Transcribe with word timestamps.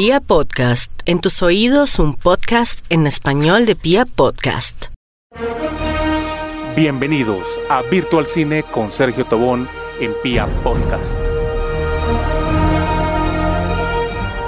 Pia 0.00 0.20
Podcast, 0.20 0.92
en 1.06 1.20
tus 1.20 1.42
oídos 1.42 1.98
un 1.98 2.14
podcast 2.14 2.86
en 2.88 3.08
español 3.08 3.66
de 3.66 3.74
Pia 3.74 4.06
Podcast. 4.06 4.84
Bienvenidos 6.76 7.58
a 7.68 7.82
Virtual 7.82 8.24
Cine 8.24 8.62
con 8.62 8.92
Sergio 8.92 9.24
Tobón 9.24 9.66
en 9.98 10.12
Pia 10.22 10.46
Podcast. 10.62 11.18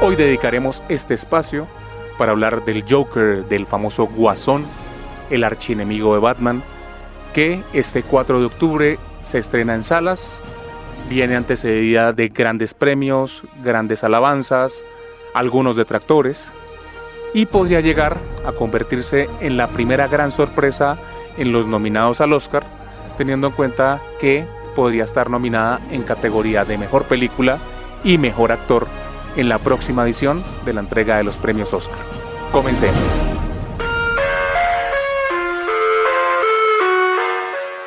Hoy 0.01 0.15
dedicaremos 0.15 0.85
este 0.89 1.15
espacio 1.15 1.67
para 2.17 2.31
hablar 2.31 2.65
del 2.65 2.85
Joker, 2.89 3.45
del 3.47 3.67
famoso 3.67 4.07
Guasón, 4.07 4.65
el 5.31 5.43
archienemigo 5.43 6.15
de 6.15 6.21
Batman, 6.21 6.63
que 7.35 7.65
este 7.73 8.05
4 8.05 8.39
de 8.39 8.47
octubre 8.47 8.99
se 9.23 9.39
estrena 9.39 9.75
en 9.75 9.83
salas, 9.83 10.45
viene 11.09 11.35
antecedida 11.35 12.13
de 12.13 12.29
grandes 12.29 12.73
premios, 12.73 13.43
grandes 13.65 14.05
alabanzas, 14.05 14.85
algunos 15.35 15.77
detractores, 15.77 16.53
y 17.33 17.47
podría 17.47 17.81
llegar 17.81 18.19
a 18.45 18.53
convertirse 18.53 19.29
en 19.41 19.57
la 19.57 19.69
primera 19.69 20.09
gran 20.09 20.33
sorpresa 20.33 20.99
en 21.37 21.53
los 21.53 21.67
nominados 21.67 22.21
al 22.21 22.33
Oscar, 22.33 22.65
teniendo 23.17 23.49
en 23.49 23.53
cuenta 23.53 24.01
que 24.21 24.47
podría 24.75 25.05
estar 25.05 25.31
nominada 25.31 25.81
en 25.91 26.03
categoría 26.03 26.65
de 26.65 26.79
mejor 26.79 27.05
película 27.05 27.59
y 28.03 28.19
mejor 28.19 28.53
actor 28.53 28.87
en 29.37 29.49
la 29.49 29.59
próxima 29.59 30.05
edición 30.05 30.43
de 30.65 30.73
la 30.73 30.81
entrega 30.81 31.17
de 31.19 31.25
los 31.25 31.39
premios 31.39 31.73
Oscar. 31.73 31.99
Comencemos. 32.53 32.99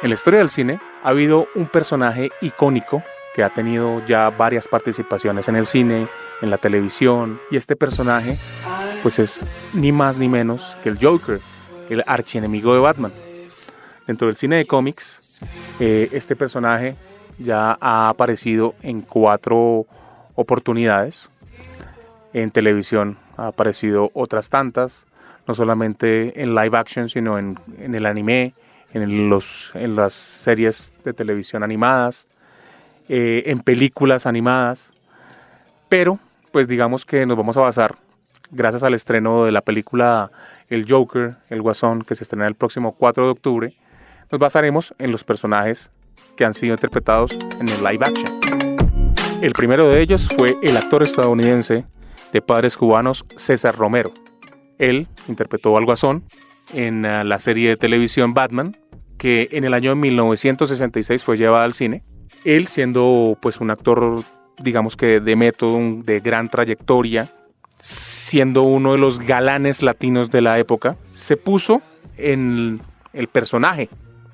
En 0.02 0.10
la 0.10 0.16
historia 0.16 0.40
del 0.40 0.50
cine 0.50 0.80
ha 1.02 1.10
habido 1.10 1.48
un 1.56 1.68
personaje 1.68 2.30
icónico 2.42 3.04
que 3.34 3.44
ha 3.44 3.50
tenido 3.50 4.04
ya 4.06 4.30
varias 4.30 4.68
participaciones 4.68 5.48
en 5.48 5.56
el 5.56 5.66
cine, 5.66 6.08
en 6.42 6.50
la 6.50 6.58
televisión, 6.58 7.40
y 7.50 7.58
este 7.58 7.76
personaje 7.76 8.38
pues 9.02 9.20
es 9.20 9.42
ni 9.74 9.92
más 9.92 10.18
ni 10.18 10.30
menos 10.30 10.78
que 10.84 10.90
el 10.90 10.98
Joker, 11.02 11.42
el 11.90 12.04
archienemigo 12.08 12.74
de 12.74 12.80
Batman. 12.80 13.12
Dentro 14.08 14.28
del 14.28 14.36
cine 14.36 14.58
de 14.58 14.66
cómics, 14.66 15.42
eh, 15.80 16.10
este 16.12 16.36
personaje 16.36 16.96
ya 17.40 17.78
ha 17.82 18.10
aparecido 18.10 18.76
en 18.82 19.02
cuatro 19.02 19.86
oportunidades. 20.36 21.30
En 22.34 22.52
televisión 22.52 23.18
ha 23.38 23.48
aparecido 23.48 24.12
otras 24.14 24.50
tantas, 24.50 25.06
no 25.48 25.54
solamente 25.54 26.42
en 26.42 26.56
live 26.56 26.78
action, 26.78 27.10
sino 27.10 27.38
en, 27.38 27.60
en 27.78 27.96
el 27.96 28.06
anime, 28.06 28.54
en, 28.94 29.30
los, 29.30 29.72
en 29.74 29.96
las 29.96 30.14
series 30.14 31.00
de 31.04 31.14
televisión 31.14 31.64
animadas, 31.64 32.28
eh, 33.10 33.44
en 33.48 33.60
películas 33.60 34.26
animadas, 34.26 34.92
pero 35.90 36.20
pues 36.52 36.68
digamos 36.68 37.06
que 37.06 37.26
nos 37.26 37.36
vamos 37.36 37.58
a 37.58 37.62
basar, 37.62 37.98
gracias 38.52 38.84
al 38.84 38.94
estreno 38.94 39.46
de 39.46 39.52
la 39.52 39.62
película 39.62 40.32
El 40.70 40.86
Joker, 40.90 41.36
El 41.50 41.62
Guasón, 41.62 42.04
que 42.04 42.16
se 42.16 42.24
estrena 42.24 42.48
el 42.48 42.56
próximo 42.56 42.94
4 42.94 43.26
de 43.26 43.32
octubre, 43.32 43.78
nos 44.32 44.40
basaremos 44.40 44.94
en 45.00 45.12
los 45.12 45.24
personajes 45.24 45.92
que 46.38 46.46
han 46.46 46.54
sido 46.54 46.74
interpretados 46.74 47.38
en 47.60 47.70
el 47.70 47.84
live 47.84 48.06
action. 48.06 48.40
El 49.42 49.52
primero 49.54 49.90
de 49.90 50.02
ellos 50.02 50.30
fue 50.38 50.56
el 50.64 50.78
actor 50.78 51.04
estadounidense 51.04 51.86
de 52.32 52.42
padres 52.42 52.78
cubanos 52.78 53.26
César 53.36 53.76
Romero. 53.76 54.14
Él 54.78 55.08
interpretó 55.28 55.78
al 55.78 55.86
Guasón 55.86 56.24
en 56.74 57.06
eh, 57.06 57.24
la 57.24 57.40
serie 57.40 57.70
de 57.70 57.78
televisión 57.78 58.34
Batman, 58.34 58.78
que 59.18 59.50
en 59.52 59.66
el 59.66 59.74
año 59.74 59.96
1966 59.96 61.24
fue 61.24 61.38
llevada 61.38 61.66
al 61.66 61.74
cine 61.74 62.04
él 62.44 62.68
siendo 62.68 63.38
pues 63.42 63.60
un 63.60 63.70
actor 63.70 64.24
digamos 64.58 64.96
que 64.96 65.20
de 65.20 65.36
método, 65.36 65.80
de 66.04 66.20
gran 66.20 66.50
trayectoria, 66.50 67.30
siendo 67.80 68.64
uno 68.64 68.94
de 68.94 68.98
los 68.98 69.20
galanes 69.20 69.82
latinos 69.82 70.32
de 70.32 70.42
la 70.42 70.60
época, 70.60 70.96
se 71.12 71.38
puso 71.38 71.82
en 72.18 72.82
el 73.14 73.28
personaje 73.28 73.90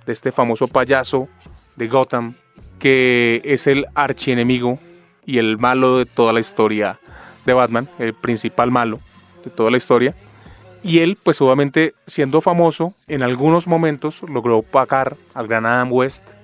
de 0.06 0.14
este 0.14 0.32
famoso 0.32 0.68
payaso 0.68 1.28
de 1.76 1.88
Gotham, 1.88 2.36
que 2.78 3.42
es 3.44 3.68
el 3.68 3.86
archienemigo 3.96 4.80
y 5.26 5.38
el 5.38 5.58
malo 5.58 5.98
de 5.98 6.06
toda 6.06 6.34
la 6.34 6.40
historia 6.40 7.00
de 7.46 7.54
Batman, 7.54 7.90
el 8.00 8.14
principal 8.14 8.72
malo 8.72 9.00
de 9.44 9.52
toda 9.52 9.72
la 9.72 9.78
historia. 9.78 10.16
Y 10.82 11.00
él, 11.00 11.18
pues 11.22 11.42
obviamente 11.42 11.94
siendo 12.08 12.40
famoso, 12.40 12.94
en 13.08 13.22
algunos 13.22 13.68
momentos 13.68 14.22
logró 14.24 14.62
pagar 14.62 15.18
al 15.34 15.48
gran 15.48 15.66
Adam 15.66 15.92
West, 15.92 16.36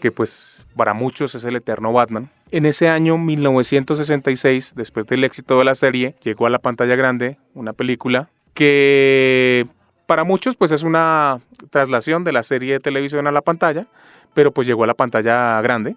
que 0.00 0.10
pues 0.10 0.66
para 0.74 0.94
muchos 0.94 1.34
es 1.34 1.44
el 1.44 1.56
eterno 1.56 1.92
Batman. 1.92 2.30
En 2.50 2.66
ese 2.66 2.88
año 2.88 3.16
1966, 3.18 4.72
después 4.74 5.06
del 5.06 5.22
éxito 5.22 5.58
de 5.58 5.64
la 5.64 5.74
serie, 5.74 6.16
llegó 6.22 6.46
a 6.46 6.50
la 6.50 6.58
pantalla 6.58 6.96
grande 6.96 7.38
una 7.54 7.72
película 7.72 8.30
que 8.54 9.66
para 10.06 10.24
muchos 10.24 10.56
pues 10.56 10.72
es 10.72 10.82
una 10.82 11.40
traslación 11.70 12.24
de 12.24 12.32
la 12.32 12.42
serie 12.42 12.72
de 12.72 12.80
televisión 12.80 13.28
a 13.28 13.32
la 13.32 13.42
pantalla, 13.42 13.86
pero 14.34 14.52
pues 14.52 14.66
llegó 14.66 14.82
a 14.82 14.88
la 14.88 14.94
pantalla 14.94 15.60
grande. 15.60 15.96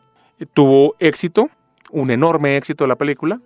Tuvo 0.53 0.95
éxito, 0.99 1.49
un 1.89 2.11
enorme 2.11 2.57
éxito 2.57 2.85
la 2.85 2.95
película, 2.95 3.39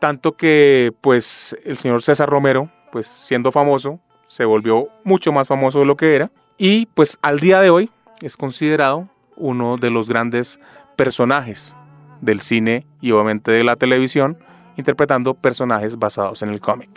tanto 0.00 0.32
que 0.32 0.92
pues 1.00 1.56
el 1.64 1.76
señor 1.78 2.02
César 2.02 2.28
Romero, 2.28 2.70
pues 2.90 3.06
siendo 3.06 3.52
famoso, 3.52 4.00
se 4.26 4.44
volvió 4.44 4.88
mucho 5.04 5.32
más 5.32 5.48
famoso 5.48 5.78
de 5.78 5.86
lo 5.86 5.96
que 5.96 6.14
era 6.14 6.30
y 6.58 6.86
pues 6.86 7.18
al 7.22 7.40
día 7.40 7.60
de 7.60 7.70
hoy 7.70 7.90
es 8.22 8.36
considerado 8.36 9.08
uno 9.36 9.76
de 9.76 9.90
los 9.90 10.08
grandes 10.08 10.60
personajes 10.96 11.74
del 12.20 12.40
cine 12.40 12.86
y 13.00 13.12
obviamente 13.12 13.50
de 13.50 13.64
la 13.64 13.76
televisión, 13.76 14.38
interpretando 14.76 15.34
personajes 15.34 15.98
basados 15.98 16.42
en 16.42 16.50
el 16.50 16.60
cómic. 16.60 16.90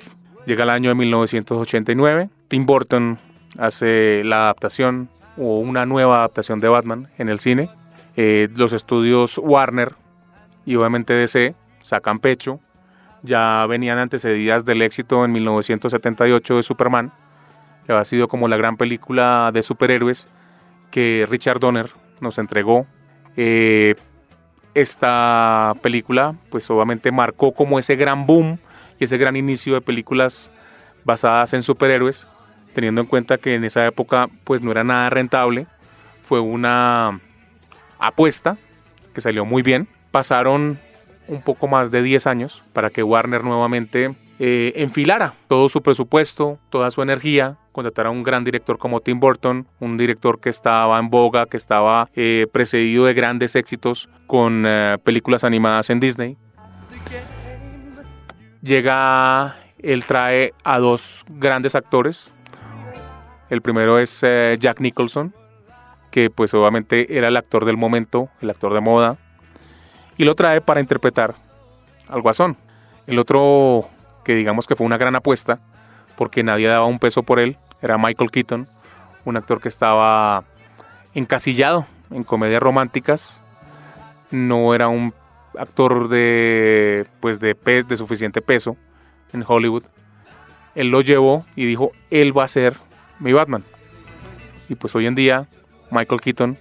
Llega 0.45 0.63
el 0.63 0.69
año 0.69 0.89
de 0.89 0.95
1989, 0.95 2.29
Tim 2.47 2.65
Burton 2.65 3.19
hace 3.57 4.23
la 4.23 4.43
adaptación 4.43 5.09
o 5.37 5.59
una 5.59 5.85
nueva 5.85 6.19
adaptación 6.19 6.59
de 6.59 6.69
Batman 6.69 7.09
en 7.17 7.29
el 7.29 7.39
cine. 7.39 7.69
Eh, 8.15 8.47
los 8.55 8.73
estudios 8.73 9.37
Warner 9.37 9.95
y 10.65 10.75
obviamente 10.75 11.13
DC 11.13 11.55
sacan 11.81 12.19
pecho. 12.19 12.59
Ya 13.23 13.65
venían 13.65 13.97
antecedidas 13.97 14.65
del 14.65 14.83
éxito 14.83 15.25
en 15.25 15.31
1978 15.31 16.57
de 16.57 16.63
Superman, 16.63 17.11
que 17.87 17.93
ha 17.93 18.05
sido 18.05 18.27
como 18.27 18.47
la 18.47 18.57
gran 18.57 18.77
película 18.77 19.49
de 19.51 19.63
superhéroes 19.63 20.29
que 20.91 21.25
Richard 21.27 21.59
Donner 21.59 21.89
nos 22.21 22.37
entregó. 22.37 22.85
Eh, 23.37 23.95
esta 24.73 25.73
película, 25.81 26.35
pues 26.49 26.69
obviamente 26.69 27.11
marcó 27.11 27.53
como 27.53 27.79
ese 27.79 27.95
gran 27.95 28.25
boom 28.25 28.59
y 28.99 29.05
ese 29.05 29.17
gran 29.17 29.35
inicio 29.35 29.73
de 29.73 29.81
películas 29.81 30.51
basadas 31.05 31.53
en 31.53 31.63
superhéroes, 31.63 32.27
teniendo 32.73 33.01
en 33.01 33.07
cuenta 33.07 33.37
que 33.37 33.55
en 33.55 33.63
esa 33.63 33.85
época 33.85 34.29
pues 34.43 34.61
no 34.61 34.71
era 34.71 34.83
nada 34.83 35.09
rentable, 35.09 35.67
fue 36.21 36.41
una 36.41 37.21
apuesta 37.99 38.57
que 39.13 39.21
salió 39.21 39.45
muy 39.45 39.61
bien. 39.61 39.87
Pasaron 40.11 40.79
un 41.27 41.41
poco 41.41 41.67
más 41.67 41.91
de 41.91 42.01
10 42.01 42.27
años 42.27 42.63
para 42.73 42.89
que 42.89 43.03
Warner 43.03 43.43
nuevamente 43.43 44.15
eh, 44.37 44.73
enfilara 44.75 45.33
todo 45.47 45.69
su 45.69 45.81
presupuesto, 45.81 46.59
toda 46.69 46.91
su 46.91 47.01
energía, 47.01 47.57
contratar 47.71 48.07
a 48.07 48.09
un 48.09 48.23
gran 48.23 48.43
director 48.43 48.77
como 48.77 48.99
Tim 48.99 49.19
Burton, 49.19 49.65
un 49.79 49.97
director 49.97 50.39
que 50.41 50.49
estaba 50.49 50.99
en 50.99 51.09
boga, 51.09 51.45
que 51.45 51.55
estaba 51.55 52.09
eh, 52.15 52.47
precedido 52.51 53.05
de 53.05 53.13
grandes 53.13 53.55
éxitos 53.55 54.09
con 54.27 54.65
eh, 54.67 54.97
películas 55.03 55.45
animadas 55.45 55.89
en 55.89 56.01
Disney. 56.01 56.37
Llega, 58.61 59.55
él 59.79 60.03
trae 60.05 60.53
a 60.63 60.79
dos 60.79 61.23
grandes 61.29 61.75
actores. 61.75 62.33
El 63.49 63.61
primero 63.61 63.99
es 63.99 64.21
Jack 64.59 64.81
Nicholson, 64.81 65.33
que 66.11 66.29
pues 66.29 66.53
obviamente 66.53 67.17
era 67.17 67.27
el 67.27 67.37
actor 67.37 67.63
del 67.63 67.77
momento, 67.77 68.29
el 68.41 68.49
actor 68.49 68.73
de 68.73 68.81
moda, 68.81 69.17
y 70.17 70.25
lo 70.25 70.33
trae 70.33 70.61
para 70.61 70.79
interpretar 70.81 71.35
al 72.07 72.21
Guasón. 72.21 72.57
El 73.05 73.19
otro 73.19 73.87
que 74.25 74.35
digamos 74.35 74.67
que 74.67 74.75
fue 74.75 74.85
una 74.85 74.97
gran 74.97 75.15
apuesta, 75.15 75.59
porque 76.17 76.43
nadie 76.43 76.67
daba 76.67 76.85
un 76.85 76.99
peso 76.99 77.23
por 77.23 77.39
él, 77.39 77.57
era 77.81 77.97
Michael 77.97 78.31
Keaton, 78.31 78.67
un 79.23 79.37
actor 79.37 79.61
que 79.61 79.69
estaba 79.69 80.43
encasillado 81.13 81.87
en 82.11 82.23
comedias 82.23 82.61
románticas, 82.61 83.41
no 84.31 84.75
era 84.75 84.89
un 84.89 85.13
actor 85.57 86.09
de 86.09 87.07
pues 87.21 87.39
de, 87.39 87.55
de 87.87 87.97
suficiente 87.97 88.41
peso 88.41 88.75
en 89.31 89.43
Hollywood. 89.47 89.83
Él 90.73 90.89
lo 90.89 91.01
llevó 91.01 91.45
y 91.55 91.65
dijo, 91.65 91.91
él 92.09 92.37
va 92.37 92.43
a 92.43 92.47
ser 92.49 92.77
mi 93.19 93.31
Batman. 93.31 93.63
Y 94.67 94.75
pues 94.75 94.93
hoy 94.95 95.07
en 95.07 95.15
día 95.15 95.47
Michael 95.91 96.19
Keaton 96.19 96.57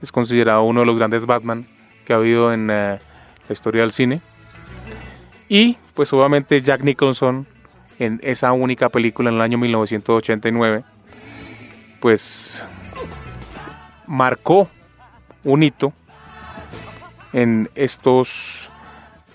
es 0.00 0.10
considerado 0.10 0.64
uno 0.64 0.80
de 0.80 0.86
los 0.86 0.96
grandes 0.96 1.26
Batman 1.26 1.66
que 2.04 2.12
ha 2.12 2.16
habido 2.16 2.52
en 2.52 2.70
eh, 2.70 2.98
la 3.48 3.52
historia 3.52 3.82
del 3.82 3.92
cine. 3.92 4.20
Y 5.54 5.76
pues 5.92 6.10
obviamente 6.14 6.62
Jack 6.62 6.82
Nicholson 6.82 7.46
en 7.98 8.20
esa 8.22 8.52
única 8.52 8.88
película 8.88 9.28
en 9.28 9.36
el 9.36 9.42
año 9.42 9.58
1989, 9.58 10.82
pues 12.00 12.64
marcó 14.06 14.70
un 15.44 15.62
hito 15.62 15.92
en 17.34 17.68
estos 17.74 18.70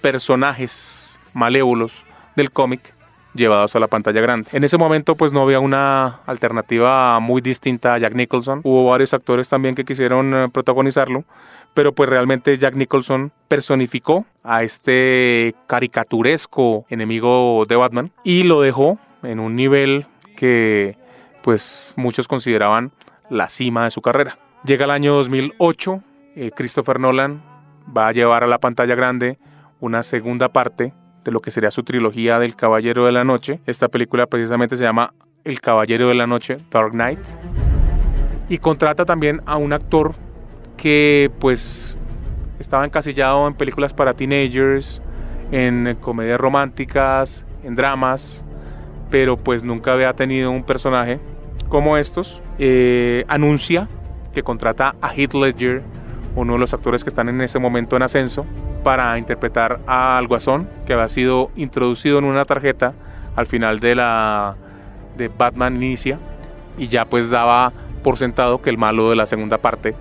personajes 0.01 1.19
malévolos 1.35 2.03
del 2.35 2.49
cómic 2.49 2.95
llevados 3.35 3.75
a 3.75 3.79
la 3.79 3.85
pantalla 3.85 4.19
grande. 4.19 4.49
En 4.53 4.63
ese 4.63 4.79
momento 4.79 5.13
pues 5.13 5.33
no 5.33 5.43
había 5.43 5.59
una 5.59 6.21
alternativa 6.25 7.19
muy 7.19 7.41
distinta 7.41 7.93
a 7.93 7.99
Jack 7.99 8.15
Nicholson. 8.15 8.61
Hubo 8.63 8.89
varios 8.89 9.13
actores 9.13 9.49
también 9.49 9.75
que 9.75 9.85
quisieron 9.85 10.33
eh, 10.33 10.49
protagonizarlo, 10.51 11.25
pero 11.77 11.93
pues 11.93 12.09
realmente 12.09 12.57
Jack 12.57 12.73
Nicholson 12.73 13.31
personificó 13.47 14.25
a 14.41 14.63
este 14.63 15.53
caricaturesco 15.67 16.87
enemigo 16.89 17.65
de 17.69 17.75
Batman 17.75 18.11
y 18.23 18.45
lo 18.45 18.61
dejó 18.61 18.97
en 19.21 19.39
un 19.39 19.55
nivel 19.55 20.07
que 20.35 20.97
pues 21.43 21.93
muchos 21.95 22.27
consideraban 22.27 22.93
la 23.29 23.47
cima 23.47 23.83
de 23.83 23.91
su 23.91 24.01
carrera. 24.01 24.39
Llega 24.65 24.85
el 24.85 24.89
año 24.89 25.13
2008, 25.13 26.01
eh, 26.35 26.49
Christopher 26.55 26.99
Nolan 26.99 27.43
va 27.95 28.07
a 28.07 28.11
llevar 28.11 28.43
a 28.43 28.47
la 28.47 28.57
pantalla 28.57 28.95
grande 28.95 29.37
una 29.79 30.01
segunda 30.01 30.49
parte 30.49 30.95
de 31.23 31.31
lo 31.31 31.41
que 31.41 31.51
sería 31.51 31.69
su 31.69 31.83
trilogía 31.83 32.39
del 32.39 32.55
Caballero 32.55 33.05
de 33.05 33.11
la 33.11 33.23
Noche. 33.23 33.59
Esta 33.67 33.87
película 33.87 34.25
precisamente 34.25 34.77
se 34.77 34.83
llama 34.83 35.13
El 35.43 35.61
Caballero 35.61 36.07
de 36.07 36.15
la 36.15 36.25
Noche, 36.25 36.57
Dark 36.71 36.93
Knight. 36.93 37.19
Y 38.49 38.57
contrata 38.57 39.05
también 39.05 39.43
a 39.45 39.57
un 39.57 39.73
actor 39.73 40.15
que 40.77 41.31
pues 41.39 41.97
estaba 42.59 42.85
encasillado 42.85 43.47
en 43.47 43.53
películas 43.53 43.93
para 43.93 44.13
teenagers, 44.13 45.01
en 45.51 45.97
comedias 45.99 46.39
románticas, 46.39 47.45
en 47.63 47.75
dramas, 47.75 48.45
pero 49.09 49.37
pues 49.37 49.63
nunca 49.63 49.93
había 49.93 50.13
tenido 50.13 50.51
un 50.51 50.63
personaje 50.63 51.19
como 51.69 51.97
estos. 51.97 52.41
Eh, 52.59 53.25
anuncia 53.27 53.87
que 54.33 54.43
contrata 54.43 54.95
a 55.01 55.13
Heath 55.13 55.33
Ledger, 55.33 55.83
uno 56.35 56.53
de 56.53 56.59
los 56.59 56.73
actores 56.73 57.03
que 57.03 57.09
están 57.09 57.29
en 57.29 57.41
ese 57.41 57.59
momento 57.59 57.95
en 57.95 58.03
ascenso, 58.03 58.45
para 58.83 59.17
interpretar 59.17 59.79
al 59.87 60.27
Guasón, 60.27 60.69
que 60.85 60.93
había 60.93 61.09
sido 61.09 61.51
introducido 61.55 62.19
en 62.19 62.25
una 62.25 62.45
tarjeta 62.45 62.93
al 63.35 63.47
final 63.47 63.79
de 63.79 63.95
la 63.95 64.55
de 65.17 65.29
Batman 65.29 65.75
Inicia 65.75 66.19
y 66.77 66.87
ya 66.87 67.05
pues 67.05 67.29
daba 67.29 67.73
por 68.03 68.17
sentado 68.17 68.61
que 68.61 68.69
el 68.69 68.77
malo 68.77 69.09
de 69.09 69.15
la 69.15 69.25
segunda 69.25 69.57
parte, 69.57 69.95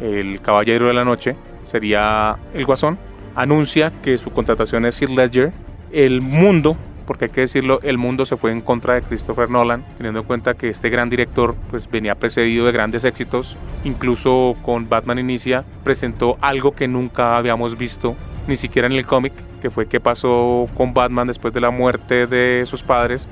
el 0.00 0.40
Caballero 0.40 0.88
de 0.88 0.94
la 0.94 1.04
Noche, 1.04 1.36
sería 1.62 2.36
el 2.54 2.64
Guasón. 2.64 2.98
Anuncia 3.34 3.92
que 4.02 4.18
su 4.18 4.30
contratación 4.30 4.86
es 4.86 5.00
Heath 5.00 5.10
Ledger. 5.10 5.52
El 5.92 6.20
mundo 6.20 6.76
porque 7.06 7.26
hay 7.26 7.30
que 7.30 7.42
decirlo, 7.42 7.80
el 7.82 7.96
mundo 7.96 8.26
se 8.26 8.36
fue 8.36 8.50
en 8.50 8.60
contra 8.60 8.94
de 8.94 9.02
Christopher 9.02 9.48
Nolan, 9.48 9.84
teniendo 9.96 10.20
en 10.20 10.26
cuenta 10.26 10.54
que 10.54 10.68
este 10.68 10.90
gran 10.90 11.08
director 11.08 11.54
pues 11.70 11.88
venía 11.88 12.16
precedido 12.16 12.66
de 12.66 12.72
grandes 12.72 13.04
éxitos, 13.04 13.56
incluso 13.84 14.56
con 14.62 14.88
Batman 14.88 15.20
Inicia 15.20 15.64
presentó 15.84 16.36
algo 16.40 16.72
que 16.72 16.88
nunca 16.88 17.36
habíamos 17.36 17.78
visto 17.78 18.16
ni 18.48 18.56
siquiera 18.56 18.86
en 18.86 18.92
el 18.92 19.06
cómic, 19.06 19.32
que 19.62 19.70
fue 19.70 19.86
qué 19.86 20.00
pasó 20.00 20.68
con 20.76 20.92
Batman 20.92 21.28
después 21.28 21.54
de 21.54 21.60
la 21.60 21.70
muerte 21.70 22.26
de 22.26 22.64
sus 22.66 22.82
padres, 22.82 23.28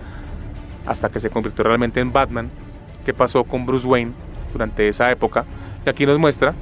hasta 0.87 1.08
que 1.08 1.20
se 1.20 1.31
convirtió 1.31 1.64
realmente 1.64 2.00
en 2.00 2.12
Batman, 2.12 2.50
qué 3.05 3.12
pasó 3.12 3.44
con 3.44 3.67
Bruce 3.67 3.87
Wayne 3.87 4.12
durante 4.52 4.88
esa 4.88 5.10
época, 5.10 5.44
y 5.84 5.90
aquí 5.90 6.06
nos 6.06 6.19
muestra 6.19 6.54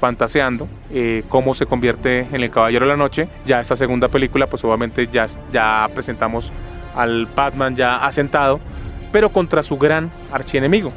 fantaseando 0.00 0.68
eh, 0.90 1.24
cómo 1.28 1.54
se 1.54 1.66
convierte 1.66 2.26
en 2.30 2.42
el 2.42 2.50
Caballero 2.50 2.84
de 2.84 2.90
la 2.90 2.96
Noche. 2.96 3.28
Ya 3.46 3.60
esta 3.60 3.74
segunda 3.74 4.08
película, 4.08 4.46
pues 4.46 4.62
obviamente 4.64 5.06
ya, 5.06 5.26
ya 5.52 5.88
presentamos 5.94 6.52
al 6.94 7.26
Batman 7.34 7.74
ya 7.74 8.04
asentado, 8.04 8.60
pero 9.12 9.30
contra 9.30 9.62
su 9.62 9.78
gran 9.78 10.10
archienemigo, 10.30 10.92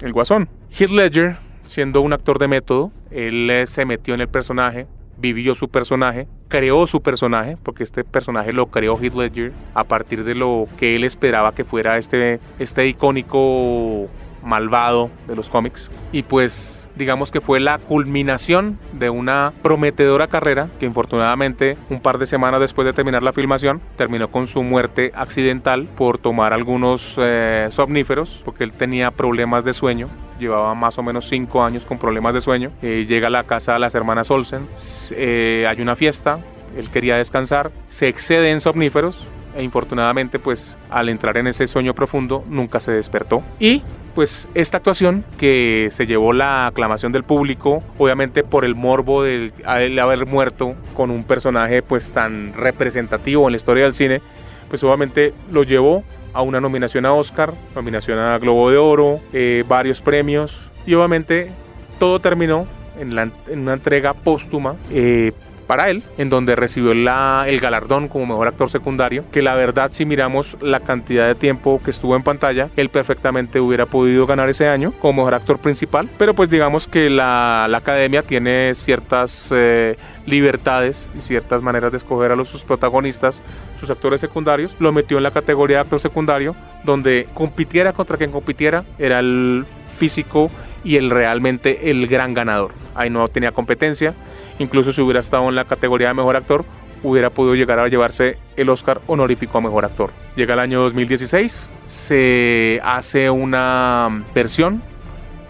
el 0.00 0.12
Guasón. 0.12 0.48
Heath 0.70 0.90
Ledger, 0.90 1.36
siendo 1.66 2.00
un 2.02 2.12
actor 2.12 2.38
de 2.38 2.48
método, 2.48 2.92
él 3.10 3.50
eh, 3.50 3.66
se 3.66 3.84
metió 3.84 4.14
en 4.14 4.20
el 4.20 4.28
personaje, 4.28 4.86
vivió 5.18 5.54
su 5.54 5.68
personaje, 5.68 6.28
creó 6.48 6.86
su 6.86 7.02
personaje, 7.02 7.56
porque 7.62 7.82
este 7.82 8.04
personaje 8.04 8.52
lo 8.52 8.66
creó 8.66 8.98
Heath 8.98 9.14
Ledger 9.14 9.52
a 9.74 9.84
partir 9.84 10.24
de 10.24 10.34
lo 10.34 10.68
que 10.78 10.96
él 10.96 11.04
esperaba 11.04 11.54
que 11.54 11.64
fuera 11.64 11.98
este, 11.98 12.40
este 12.58 12.86
icónico 12.86 14.08
malvado 14.44 15.10
de 15.26 15.36
los 15.36 15.50
cómics. 15.50 15.90
Y 16.12 16.22
pues 16.22 16.81
digamos 16.96 17.30
que 17.30 17.40
fue 17.40 17.60
la 17.60 17.78
culminación 17.78 18.78
de 18.92 19.10
una 19.10 19.52
prometedora 19.62 20.26
carrera 20.26 20.68
que 20.78 20.86
infortunadamente 20.86 21.76
un 21.90 22.00
par 22.00 22.18
de 22.18 22.26
semanas 22.26 22.60
después 22.60 22.84
de 22.86 22.92
terminar 22.92 23.22
la 23.22 23.32
filmación 23.32 23.80
terminó 23.96 24.30
con 24.30 24.46
su 24.46 24.62
muerte 24.62 25.12
accidental 25.14 25.88
por 25.96 26.18
tomar 26.18 26.52
algunos 26.52 27.16
eh, 27.18 27.68
somníferos 27.70 28.42
porque 28.44 28.64
él 28.64 28.72
tenía 28.72 29.10
problemas 29.10 29.64
de 29.64 29.72
sueño 29.72 30.08
llevaba 30.38 30.74
más 30.74 30.98
o 30.98 31.02
menos 31.02 31.26
cinco 31.28 31.62
años 31.62 31.86
con 31.86 31.98
problemas 31.98 32.34
de 32.34 32.40
sueño. 32.40 32.72
Eh, 32.82 33.04
llega 33.08 33.28
a 33.28 33.30
la 33.30 33.44
casa 33.44 33.74
de 33.74 33.78
las 33.78 33.94
hermanas 33.94 34.30
Olsen, 34.30 34.68
eh, 35.12 35.66
hay 35.68 35.80
una 35.80 35.94
fiesta, 35.94 36.40
él 36.76 36.90
quería 36.90 37.16
descansar, 37.16 37.70
se 37.86 38.08
excede 38.08 38.50
en 38.50 38.60
somníferos 38.60 39.24
e 39.54 39.62
infortunadamente 39.62 40.38
pues 40.38 40.76
al 40.90 41.08
entrar 41.08 41.36
en 41.36 41.46
ese 41.46 41.66
sueño 41.66 41.94
profundo 41.94 42.44
nunca 42.48 42.80
se 42.80 42.92
despertó. 42.92 43.42
Y 43.58 43.82
pues 44.14 44.48
esta 44.54 44.76
actuación 44.76 45.24
que 45.38 45.88
se 45.90 46.06
llevó 46.06 46.32
la 46.32 46.66
aclamación 46.66 47.12
del 47.12 47.24
público, 47.24 47.82
obviamente 47.98 48.44
por 48.44 48.64
el 48.64 48.74
morbo 48.74 49.22
de 49.22 49.52
haber 49.66 50.26
muerto 50.26 50.74
con 50.94 51.10
un 51.10 51.24
personaje 51.24 51.82
pues 51.82 52.10
tan 52.10 52.52
representativo 52.54 53.46
en 53.46 53.52
la 53.52 53.56
historia 53.56 53.84
del 53.84 53.94
cine, 53.94 54.20
pues 54.68 54.82
obviamente 54.84 55.32
lo 55.50 55.62
llevó 55.62 56.04
a 56.34 56.42
una 56.42 56.60
nominación 56.60 57.06
a 57.06 57.12
Oscar, 57.12 57.54
nominación 57.74 58.18
a 58.18 58.38
Globo 58.38 58.70
de 58.70 58.76
Oro, 58.78 59.20
eh, 59.32 59.64
varios 59.68 60.00
premios 60.00 60.70
y 60.86 60.94
obviamente 60.94 61.50
todo 61.98 62.20
terminó 62.20 62.66
en, 62.98 63.18
en 63.18 63.58
una 63.58 63.74
entrega 63.74 64.14
póstuma 64.14 64.76
eh, 64.90 65.32
para 65.62 65.90
él, 65.90 66.02
en 66.18 66.30
donde 66.30 66.56
recibió 66.56 66.92
el 66.92 67.60
galardón 67.60 68.08
como 68.08 68.26
mejor 68.26 68.48
actor 68.48 68.68
secundario, 68.68 69.24
que 69.32 69.42
la 69.42 69.54
verdad 69.54 69.90
si 69.90 70.04
miramos 70.04 70.56
la 70.60 70.80
cantidad 70.80 71.26
de 71.26 71.34
tiempo 71.34 71.80
que 71.84 71.90
estuvo 71.90 72.16
en 72.16 72.22
pantalla, 72.22 72.68
él 72.76 72.88
perfectamente 72.88 73.60
hubiera 73.60 73.86
podido 73.86 74.26
ganar 74.26 74.48
ese 74.48 74.68
año 74.68 74.92
como 75.00 75.22
mejor 75.22 75.34
actor 75.34 75.58
principal, 75.58 76.08
pero 76.18 76.34
pues 76.34 76.50
digamos 76.50 76.86
que 76.86 77.10
la, 77.10 77.66
la 77.68 77.78
academia 77.78 78.22
tiene 78.22 78.74
ciertas 78.74 79.50
eh, 79.52 79.96
libertades 80.26 81.08
y 81.16 81.20
ciertas 81.20 81.62
maneras 81.62 81.90
de 81.90 81.98
escoger 81.98 82.32
a 82.32 82.36
los 82.36 82.48
sus 82.48 82.64
protagonistas, 82.64 83.42
sus 83.80 83.90
actores 83.90 84.20
secundarios, 84.20 84.76
lo 84.78 84.92
metió 84.92 85.16
en 85.16 85.22
la 85.22 85.30
categoría 85.30 85.78
de 85.78 85.80
actor 85.82 86.00
secundario, 86.00 86.54
donde 86.84 87.26
compitiera 87.34 87.92
contra 87.92 88.16
quien 88.16 88.30
compitiera, 88.30 88.84
era 88.98 89.20
el 89.20 89.64
físico 89.86 90.50
y 90.84 90.96
el 90.96 91.10
realmente 91.10 91.90
el 91.90 92.06
gran 92.06 92.34
ganador. 92.34 92.72
Ahí 92.94 93.10
no 93.10 93.26
tenía 93.28 93.52
competencia, 93.52 94.14
incluso 94.58 94.92
si 94.92 95.00
hubiera 95.00 95.20
estado 95.20 95.48
en 95.48 95.54
la 95.54 95.64
categoría 95.64 96.08
de 96.08 96.14
mejor 96.14 96.36
actor, 96.36 96.64
hubiera 97.02 97.30
podido 97.30 97.54
llegar 97.54 97.78
a 97.78 97.88
llevarse 97.88 98.38
el 98.56 98.68
Oscar 98.68 99.00
honorífico 99.06 99.58
a 99.58 99.60
mejor 99.60 99.84
actor. 99.84 100.10
Llega 100.36 100.54
el 100.54 100.60
año 100.60 100.80
2016, 100.80 101.68
se 101.84 102.80
hace 102.84 103.30
una 103.30 104.24
versión 104.34 104.82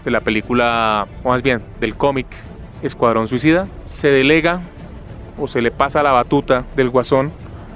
de 0.03 0.11
la 0.11 0.21
película, 0.21 1.07
o 1.23 1.29
más 1.29 1.41
bien 1.41 1.61
del 1.79 1.95
cómic 1.95 2.27
Escuadrón 2.81 3.27
Suicida, 3.27 3.67
se 3.85 4.09
delega 4.09 4.61
o 5.39 5.47
se 5.47 5.61
le 5.61 5.71
pasa 5.71 6.03
la 6.03 6.11
batuta 6.11 6.65
del 6.75 6.89
guasón 6.89 7.31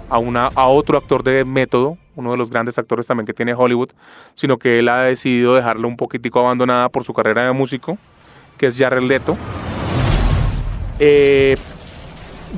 a, 0.10 0.18
una, 0.18 0.48
a 0.48 0.68
otro 0.68 0.98
actor 0.98 1.24
de 1.24 1.46
método, 1.46 1.98
uno 2.18 2.32
de 2.32 2.38
los 2.38 2.50
grandes 2.50 2.78
actores 2.78 3.08
también 3.08 3.26
que 3.26 3.34
tiene 3.34 3.54
Hollywood, 3.54 3.92
sino 4.34 4.58
que 4.58 4.80
él 4.80 4.90
ha 4.90 5.04
decidido 5.04 5.56
dejarlo 5.56 5.88
un 5.88 5.96
poquitico 5.96 6.40
abandonada 6.40 6.90
por 6.90 7.04
su 7.04 7.14
carrera 7.14 7.46
de 7.46 7.54
músico, 7.54 7.98
que 8.58 8.66
es 8.66 8.76
Jared 8.76 9.04
Leto. 9.04 9.38
Eh, 11.00 11.56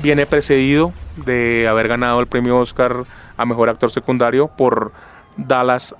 viene 0.02 0.26
precedido 0.26 0.92
de 1.16 1.68
haber 1.68 1.88
ganado 1.88 2.20
el 2.20 2.26
premio 2.26 2.58
Oscar 2.58 3.04
a 3.36 3.46
Mejor 3.46 3.68
Actor 3.68 3.90
Secundario 3.90 4.48
por 4.48 4.92
Dallas 5.36 5.94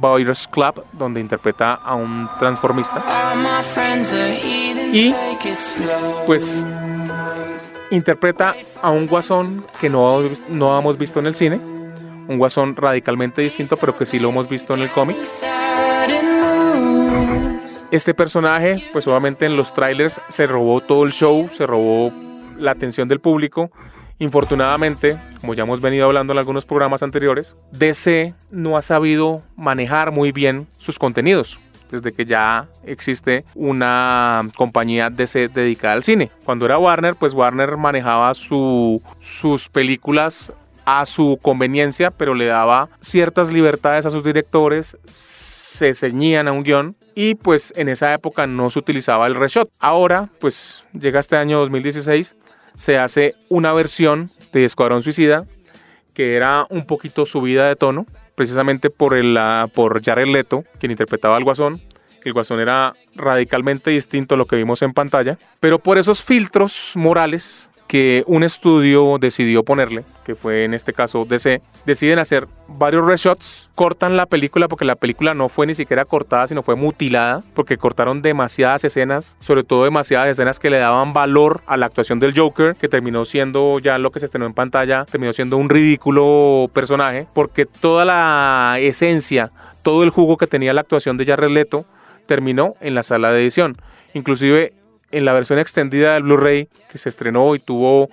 Boyers 0.00 0.48
Club, 0.48 0.84
donde 0.92 1.20
interpreta 1.20 1.74
a 1.74 1.94
un 1.94 2.28
transformista. 2.38 3.04
Y 4.92 5.14
pues 6.26 6.66
interpreta 7.90 8.56
a 8.82 8.90
un 8.90 9.06
guasón 9.06 9.64
que 9.80 9.88
no, 9.88 10.20
no 10.48 10.78
hemos 10.78 10.98
visto 10.98 11.20
en 11.20 11.26
el 11.26 11.34
cine, 11.36 11.60
un 12.28 12.38
guasón 12.38 12.76
radicalmente 12.76 13.42
distinto, 13.42 13.76
pero 13.76 13.96
que 13.96 14.06
sí 14.06 14.18
lo 14.18 14.30
hemos 14.30 14.48
visto 14.48 14.74
en 14.74 14.82
el 14.82 14.90
cómic. 14.90 15.16
Este 17.90 18.14
personaje, 18.14 18.82
pues 18.92 19.06
obviamente 19.06 19.46
en 19.46 19.56
los 19.56 19.72
trailers 19.72 20.20
se 20.28 20.46
robó 20.46 20.80
todo 20.80 21.04
el 21.04 21.12
show, 21.12 21.48
se 21.50 21.66
robó 21.66 22.12
la 22.58 22.72
atención 22.72 23.08
del 23.08 23.20
público. 23.20 23.70
Infortunadamente, 24.18 25.20
como 25.40 25.54
ya 25.54 25.62
hemos 25.62 25.80
venido 25.80 26.06
hablando 26.06 26.32
en 26.32 26.38
algunos 26.38 26.64
programas 26.64 27.02
anteriores, 27.02 27.56
DC 27.72 28.34
no 28.50 28.76
ha 28.76 28.82
sabido 28.82 29.42
manejar 29.56 30.10
muy 30.10 30.32
bien 30.32 30.66
sus 30.78 30.98
contenidos 30.98 31.60
desde 31.90 32.12
que 32.12 32.24
ya 32.24 32.66
existe 32.84 33.44
una 33.54 34.48
compañía 34.56 35.08
DC 35.10 35.48
dedicada 35.48 35.94
al 35.94 36.02
cine. 36.02 36.30
Cuando 36.44 36.66
era 36.66 36.78
Warner, 36.78 37.14
pues 37.14 37.32
Warner 37.32 37.76
manejaba 37.76 38.34
sus 38.34 39.68
películas 39.70 40.52
a 40.86 41.04
su 41.04 41.38
conveniencia, 41.42 42.10
pero 42.10 42.34
le 42.34 42.46
daba 42.46 42.88
ciertas 43.00 43.52
libertades 43.52 44.06
a 44.06 44.10
sus 44.10 44.24
directores, 44.24 44.96
se 45.12 45.94
ceñían 45.94 46.48
a 46.48 46.52
un 46.52 46.62
guion 46.62 46.96
y 47.14 47.34
pues 47.34 47.74
en 47.76 47.88
esa 47.88 48.14
época 48.14 48.46
no 48.46 48.70
se 48.70 48.78
utilizaba 48.78 49.26
el 49.26 49.34
reshot. 49.34 49.68
Ahora, 49.78 50.30
pues 50.40 50.84
llega 50.98 51.20
este 51.20 51.36
año 51.36 51.58
2016, 51.58 52.36
se 52.74 52.98
hace 52.98 53.34
una 53.48 53.72
versión 53.72 54.30
de 54.52 54.64
Escuadrón 54.64 55.02
Suicida 55.02 55.44
que 56.16 56.34
era 56.34 56.66
un 56.70 56.86
poquito 56.86 57.26
subida 57.26 57.68
de 57.68 57.76
tono, 57.76 58.06
precisamente 58.36 58.88
por, 58.88 59.12
el, 59.12 59.38
por 59.74 60.02
Jared 60.02 60.28
Leto, 60.28 60.64
quien 60.78 60.90
interpretaba 60.90 61.36
al 61.36 61.44
Guasón. 61.44 61.82
El 62.24 62.32
Guasón 62.32 62.58
era 62.58 62.94
radicalmente 63.14 63.90
distinto 63.90 64.34
a 64.34 64.38
lo 64.38 64.46
que 64.46 64.56
vimos 64.56 64.80
en 64.80 64.94
pantalla, 64.94 65.38
pero 65.60 65.78
por 65.78 65.98
esos 65.98 66.22
filtros 66.22 66.92
morales 66.94 67.68
que 67.86 68.24
un 68.26 68.42
estudio 68.42 69.18
decidió 69.20 69.62
ponerle, 69.62 70.04
que 70.24 70.34
fue 70.34 70.64
en 70.64 70.74
este 70.74 70.92
caso 70.92 71.24
DC, 71.24 71.60
deciden 71.84 72.18
hacer 72.18 72.48
varios 72.68 73.06
reshots, 73.06 73.70
cortan 73.74 74.16
la 74.16 74.26
película 74.26 74.68
porque 74.68 74.84
la 74.84 74.96
película 74.96 75.34
no 75.34 75.48
fue 75.48 75.66
ni 75.66 75.74
siquiera 75.74 76.04
cortada, 76.04 76.46
sino 76.46 76.62
fue 76.62 76.74
mutilada, 76.74 77.42
porque 77.54 77.76
cortaron 77.76 78.22
demasiadas 78.22 78.84
escenas, 78.84 79.36
sobre 79.38 79.62
todo 79.62 79.84
demasiadas 79.84 80.28
escenas 80.28 80.58
que 80.58 80.70
le 80.70 80.78
daban 80.78 81.12
valor 81.12 81.62
a 81.66 81.76
la 81.76 81.86
actuación 81.86 82.18
del 82.18 82.36
Joker, 82.36 82.74
que 82.76 82.88
terminó 82.88 83.24
siendo 83.24 83.78
ya 83.78 83.98
lo 83.98 84.10
que 84.10 84.20
se 84.20 84.26
estrenó 84.26 84.46
en 84.46 84.54
pantalla, 84.54 85.04
terminó 85.04 85.32
siendo 85.32 85.56
un 85.56 85.68
ridículo 85.68 86.68
personaje, 86.72 87.26
porque 87.34 87.66
toda 87.66 88.04
la 88.04 88.76
esencia, 88.80 89.52
todo 89.82 90.02
el 90.02 90.10
jugo 90.10 90.36
que 90.36 90.46
tenía 90.46 90.72
la 90.72 90.80
actuación 90.80 91.16
de 91.16 91.26
Jared 91.26 91.50
Leto 91.50 91.86
terminó 92.26 92.74
en 92.80 92.94
la 92.94 93.02
sala 93.02 93.30
de 93.30 93.42
edición. 93.42 93.76
Inclusive 94.14 94.72
en 95.10 95.24
la 95.24 95.32
versión 95.32 95.58
extendida 95.58 96.14
del 96.14 96.24
Blu-ray 96.24 96.68
que 96.90 96.98
se 96.98 97.08
estrenó 97.08 97.54
y 97.54 97.58
tuvo 97.58 98.08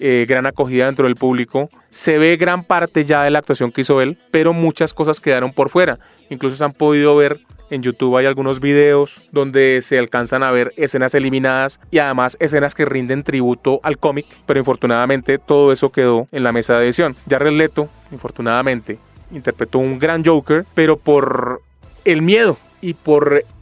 eh, 0.00 0.26
gran 0.28 0.46
acogida 0.46 0.86
dentro 0.86 1.06
del 1.06 1.16
público, 1.16 1.70
se 1.90 2.18
ve 2.18 2.36
gran 2.36 2.64
parte 2.64 3.04
ya 3.04 3.24
de 3.24 3.30
la 3.30 3.40
actuación 3.40 3.72
que 3.72 3.80
hizo 3.80 4.00
él, 4.00 4.18
pero 4.30 4.52
muchas 4.52 4.94
cosas 4.94 5.20
quedaron 5.20 5.52
por 5.52 5.70
fuera. 5.70 5.98
Incluso 6.30 6.56
se 6.56 6.64
han 6.64 6.72
podido 6.72 7.16
ver 7.16 7.40
en 7.70 7.82
YouTube 7.82 8.16
hay 8.16 8.26
algunos 8.26 8.60
videos 8.60 9.20
donde 9.32 9.80
se 9.82 9.98
alcanzan 9.98 10.42
a 10.42 10.50
ver 10.50 10.72
escenas 10.76 11.14
eliminadas 11.14 11.80
y 11.90 11.98
además 11.98 12.36
escenas 12.40 12.74
que 12.74 12.84
rinden 12.84 13.22
tributo 13.22 13.80
al 13.82 13.98
cómic, 13.98 14.26
pero 14.46 14.58
infortunadamente 14.58 15.38
todo 15.38 15.72
eso 15.72 15.90
quedó 15.90 16.28
en 16.32 16.44
la 16.44 16.52
mesa 16.52 16.78
de 16.78 16.86
edición. 16.86 17.16
Jared 17.28 17.52
Leto, 17.52 17.88
infortunadamente, 18.10 18.98
interpretó 19.32 19.78
un 19.78 19.98
gran 19.98 20.24
Joker, 20.24 20.64
pero 20.74 20.96
por 20.96 21.60
el 22.04 22.22
miedo 22.22 22.56
y 22.80 22.94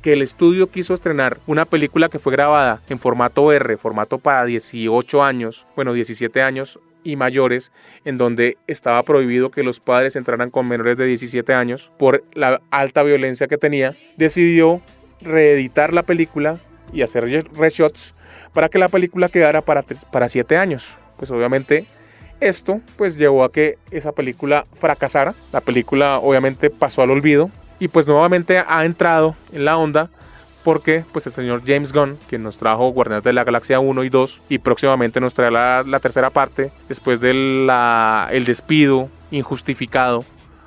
porque 0.06 0.12
el 0.12 0.22
estudio 0.22 0.68
quiso 0.68 0.94
estrenar 0.94 1.40
una 1.48 1.64
película 1.64 2.08
que 2.08 2.20
fue 2.20 2.30
grabada 2.30 2.80
en 2.88 3.00
formato 3.00 3.50
R, 3.50 3.76
formato 3.76 4.18
para 4.18 4.44
18 4.44 5.24
años, 5.24 5.66
bueno, 5.74 5.94
17 5.94 6.42
años 6.42 6.78
y 7.02 7.16
mayores, 7.16 7.72
en 8.04 8.16
donde 8.16 8.56
estaba 8.68 9.02
prohibido 9.02 9.50
que 9.50 9.64
los 9.64 9.80
padres 9.80 10.14
entraran 10.14 10.50
con 10.50 10.68
menores 10.68 10.96
de 10.96 11.06
17 11.06 11.52
años 11.54 11.90
por 11.98 12.22
la 12.34 12.62
alta 12.70 13.02
violencia 13.02 13.48
que 13.48 13.58
tenía, 13.58 13.96
decidió 14.16 14.80
reeditar 15.22 15.92
la 15.92 16.04
película 16.04 16.60
y 16.92 17.02
hacer 17.02 17.24
reshots 17.54 18.14
para 18.52 18.68
que 18.68 18.78
la 18.78 18.88
película 18.88 19.28
quedara 19.28 19.60
para, 19.62 19.82
para 20.12 20.28
7 20.28 20.56
años. 20.56 20.98
Pues 21.16 21.32
obviamente 21.32 21.84
esto 22.38 22.80
pues 22.96 23.18
llevó 23.18 23.42
a 23.42 23.50
que 23.50 23.76
esa 23.90 24.12
película 24.12 24.66
fracasara. 24.72 25.34
La 25.52 25.62
película 25.62 26.20
obviamente 26.20 26.70
pasó 26.70 27.02
al 27.02 27.10
olvido, 27.10 27.50
y 27.78 27.88
pues 27.88 28.06
nuevamente 28.06 28.62
ha 28.66 28.84
entrado 28.84 29.36
en 29.52 29.64
la 29.64 29.76
onda 29.76 30.10
porque 30.64 31.04
pues 31.12 31.24
el 31.26 31.32
señor 31.32 31.62
James 31.64 31.92
Gunn, 31.92 32.18
quien 32.28 32.42
nos 32.42 32.58
trajo 32.58 32.88
Guardianes 32.90 33.22
de 33.22 33.32
la 33.32 33.44
Galaxia 33.44 33.78
1 33.78 34.02
y 34.02 34.08
2 34.08 34.42
y 34.48 34.58
próximamente 34.58 35.20
nos 35.20 35.32
traerá 35.32 35.84
la, 35.84 36.00
tercera 36.00 36.30
parte 36.30 36.72
después 36.88 37.20
del 37.20 37.70
el 38.30 38.44
despido 38.44 39.08
injustificado 39.30 40.24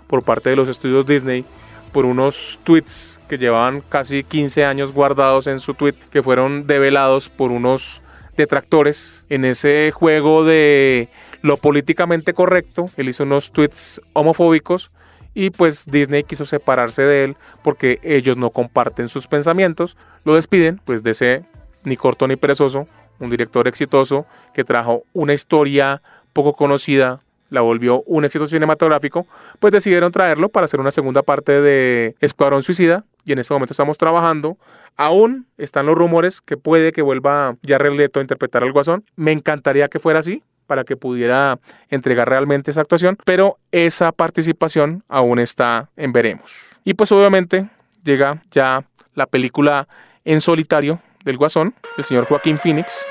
por 0.07 0.23
parte 0.23 0.49
de 0.49 0.55
los 0.55 0.69
estudios 0.69 1.05
Disney 1.05 1.43
por 1.91 2.05
unos 2.05 2.59
tweets 2.63 3.19
que 3.27 3.37
llevaban 3.37 3.81
casi 3.89 4.23
15 4.23 4.63
años 4.63 4.93
guardados 4.93 5.47
en 5.47 5.59
su 5.59 5.73
tweet 5.73 5.95
que 6.11 6.23
fueron 6.23 6.65
develados 6.65 7.27
por 7.29 7.51
unos 7.51 8.01
detractores 8.37 9.25
en 9.29 9.43
ese 9.43 9.91
juego 9.93 10.45
de 10.45 11.09
lo 11.41 11.57
políticamente 11.57 12.33
correcto. 12.33 12.89
Él 12.95 13.09
hizo 13.09 13.23
unos 13.23 13.51
tweets 13.51 14.01
homofóbicos 14.13 14.91
y 15.33 15.49
pues 15.51 15.85
Disney 15.85 16.23
quiso 16.23 16.45
separarse 16.45 17.03
de 17.03 17.23
él 17.23 17.37
porque 17.63 17.99
ellos 18.03 18.37
no 18.37 18.49
comparten 18.49 19.09
sus 19.09 19.27
pensamientos. 19.27 19.95
Lo 20.23 20.35
despiden, 20.35 20.81
pues 20.83 21.03
DC, 21.03 21.45
ni 21.83 21.97
corto 21.97 22.27
ni 22.27 22.35
perezoso, 22.35 22.87
un 23.19 23.29
director 23.29 23.67
exitoso 23.67 24.25
que 24.53 24.63
trajo 24.63 25.03
una 25.13 25.33
historia 25.33 26.01
poco 26.33 26.53
conocida, 26.53 27.21
la 27.49 27.61
volvió 27.61 28.03
un 28.05 28.25
éxito 28.25 28.47
cinematográfico, 28.47 29.27
pues 29.59 29.73
decidieron 29.73 30.11
traerlo 30.11 30.49
para 30.49 30.65
hacer 30.65 30.79
una 30.79 30.91
segunda 30.91 31.23
parte 31.23 31.61
de 31.61 32.15
Escuadrón 32.19 32.63
Suicida 32.63 33.05
y 33.25 33.31
en 33.31 33.39
este 33.39 33.53
momento 33.53 33.73
estamos 33.73 33.97
trabajando. 33.97 34.57
Aún 34.95 35.47
están 35.57 35.85
los 35.85 35.95
rumores 35.95 36.41
que 36.41 36.57
puede 36.57 36.91
que 36.91 37.01
vuelva 37.01 37.55
Jared 37.65 37.93
Leto 37.93 38.19
a 38.19 38.23
interpretar 38.23 38.63
al 38.63 38.71
Guasón. 38.71 39.03
Me 39.15 39.31
encantaría 39.31 39.87
que 39.87 39.99
fuera 39.99 40.19
así, 40.19 40.43
para 40.69 40.83
que 40.83 40.95
pudiera 40.95 41.57
entregar 41.89 42.29
realmente 42.29 42.69
esa 42.69 42.81
actuación, 42.81 43.17
pero 43.25 43.57
esa 43.71 44.11
participación 44.11 45.03
aún 45.09 45.39
está 45.39 45.89
en 45.97 46.13
veremos. 46.13 46.77
Y 46.83 46.93
pues 46.93 47.11
obviamente 47.11 47.67
llega 48.03 48.43
ya 48.51 48.83
la 49.15 49.25
película 49.25 49.87
en 50.25 50.41
solitario 50.41 51.01
del 51.25 51.37
Guasón, 51.37 51.73
el 51.97 52.03
señor 52.03 52.25
Joaquín 52.25 52.59
Phoenix, 52.59 53.03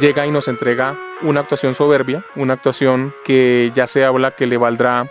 llega 0.00 0.26
y 0.26 0.30
nos 0.30 0.48
entrega 0.48 0.98
una 1.20 1.40
actuación 1.40 1.74
soberbia, 1.74 2.24
una 2.34 2.54
actuación 2.54 3.14
que 3.26 3.70
ya 3.74 3.86
se 3.86 4.02
habla 4.06 4.30
que 4.30 4.46
le 4.46 4.56
valdrá 4.56 5.10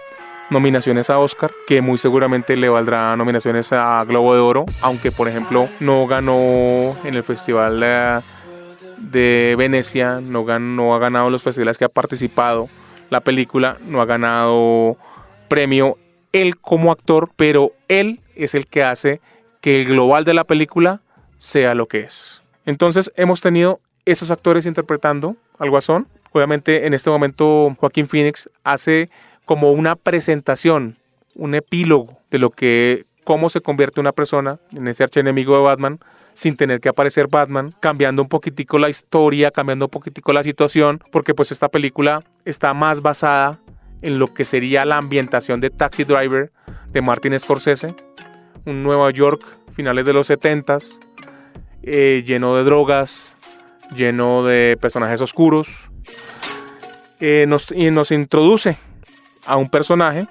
nominaciones 0.49 1.11
a 1.11 1.19
Oscar, 1.19 1.51
que 1.67 1.81
muy 1.83 1.99
seguramente 1.99 2.57
le 2.57 2.67
valdrá 2.67 3.15
nominaciones 3.15 3.71
a 3.73 4.03
Globo 4.05 4.33
de 4.33 4.41
Oro, 4.41 4.65
aunque 4.81 5.11
por 5.11 5.27
ejemplo 5.27 5.69
no 5.79 6.07
ganó 6.07 6.95
en 7.03 7.13
el 7.13 7.23
festival 7.23 7.79
eh, 7.83 8.21
de 8.97 9.55
Venecia, 9.57 10.21
no, 10.21 10.43
no 10.59 10.95
ha 10.95 10.99
ganado 10.99 11.29
los 11.29 11.43
festivales 11.43 11.77
que 11.77 11.85
ha 11.85 11.89
participado. 11.89 12.69
La 13.09 13.21
película 13.21 13.77
no 13.85 14.01
ha 14.01 14.05
ganado 14.05 14.97
premio 15.47 15.97
él 16.31 16.57
como 16.57 16.91
actor, 16.91 17.29
pero 17.35 17.71
él 17.87 18.19
es 18.35 18.55
el 18.55 18.67
que 18.67 18.83
hace 18.83 19.21
que 19.61 19.79
el 19.79 19.87
global 19.87 20.25
de 20.25 20.33
la 20.33 20.43
película 20.43 21.01
sea 21.37 21.75
lo 21.75 21.87
que 21.87 21.99
es. 22.01 22.41
Entonces 22.65 23.11
hemos 23.15 23.41
tenido 23.41 23.79
esos 24.05 24.31
actores 24.31 24.65
interpretando 24.65 25.35
al 25.59 25.69
Guasón. 25.69 26.07
Obviamente 26.31 26.87
en 26.87 26.93
este 26.93 27.09
momento 27.09 27.75
Joaquín 27.79 28.07
Phoenix 28.07 28.49
hace 28.63 29.09
como 29.45 29.71
una 29.71 29.95
presentación, 29.95 30.97
un 31.35 31.55
epílogo 31.55 32.17
de 32.31 32.39
lo 32.39 32.49
que 32.49 33.05
cómo 33.23 33.49
se 33.49 33.61
convierte 33.61 33.99
una 33.99 34.11
persona 34.11 34.59
en 34.71 34.87
ese 34.87 35.03
archienemigo 35.03 35.55
de 35.55 35.63
Batman 35.63 35.99
sin 36.33 36.55
tener 36.55 36.79
que 36.79 36.89
aparecer 36.89 37.27
Batman, 37.27 37.73
cambiando 37.79 38.21
un 38.21 38.27
poquitico 38.27 38.79
la 38.79 38.89
historia, 38.89 39.51
cambiando 39.51 39.85
un 39.85 39.91
poquitico 39.91 40.33
la 40.33 40.43
situación, 40.43 40.99
porque 41.11 41.33
pues 41.33 41.51
esta 41.51 41.69
película 41.69 42.23
está 42.45 42.73
más 42.73 43.01
basada 43.01 43.59
en 44.01 44.19
lo 44.19 44.33
que 44.33 44.45
sería 44.45 44.85
la 44.85 44.97
ambientación 44.97 45.61
de 45.61 45.69
Taxi 45.69 46.03
Driver 46.03 46.51
de 46.91 47.01
Martin 47.01 47.39
Scorsese, 47.39 47.95
un 48.65 48.83
Nueva 48.83 49.09
York 49.11 49.41
finales 49.73 50.05
de 50.05 50.13
los 50.13 50.29
70s, 50.29 50.99
eh, 51.83 52.23
lleno 52.25 52.55
de 52.55 52.63
drogas, 52.63 53.37
lleno 53.95 54.43
de 54.43 54.77
personajes 54.79 55.21
oscuros, 55.21 55.89
eh, 57.19 57.47
y 57.75 57.91
nos 57.91 58.11
introduce 58.11 58.77
a 59.45 59.55
un 59.55 59.69
personaje 59.69 60.27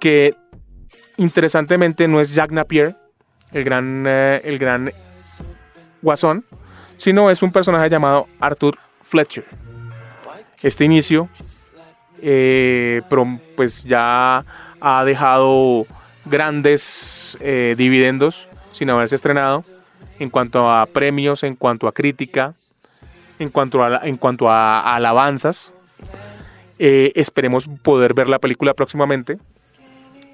que 0.00 0.34
interesantemente 1.16 2.08
no 2.08 2.20
es 2.20 2.34
Jack 2.34 2.52
Napier, 2.52 2.96
el 3.52 3.64
gran, 3.64 4.04
eh, 4.06 4.40
el 4.44 4.58
gran 4.58 4.92
Guasón, 6.02 6.44
sino 6.96 7.30
es 7.30 7.42
un 7.42 7.52
personaje 7.52 7.88
llamado 7.88 8.26
Arthur 8.40 8.76
Fletcher. 9.02 9.44
Este 10.62 10.84
inicio, 10.84 11.28
eh, 12.20 13.02
pues 13.56 13.84
ya 13.84 14.44
ha 14.80 15.04
dejado 15.04 15.86
grandes 16.24 17.36
eh, 17.40 17.74
dividendos 17.78 18.48
sin 18.72 18.90
haberse 18.90 19.14
estrenado 19.14 19.64
en 20.18 20.30
cuanto 20.30 20.70
a 20.70 20.86
premios, 20.86 21.42
en 21.42 21.54
cuanto 21.54 21.86
a 21.86 21.92
crítica, 21.92 22.54
en 23.38 23.50
cuanto 23.50 23.82
a, 23.82 24.00
en 24.02 24.16
cuanto 24.16 24.50
a, 24.50 24.94
alabanzas. 24.94 25.72
Eh, 26.78 27.12
esperemos 27.16 27.68
poder 27.82 28.14
ver 28.14 28.28
la 28.28 28.38
película 28.38 28.74
próximamente 28.74 29.38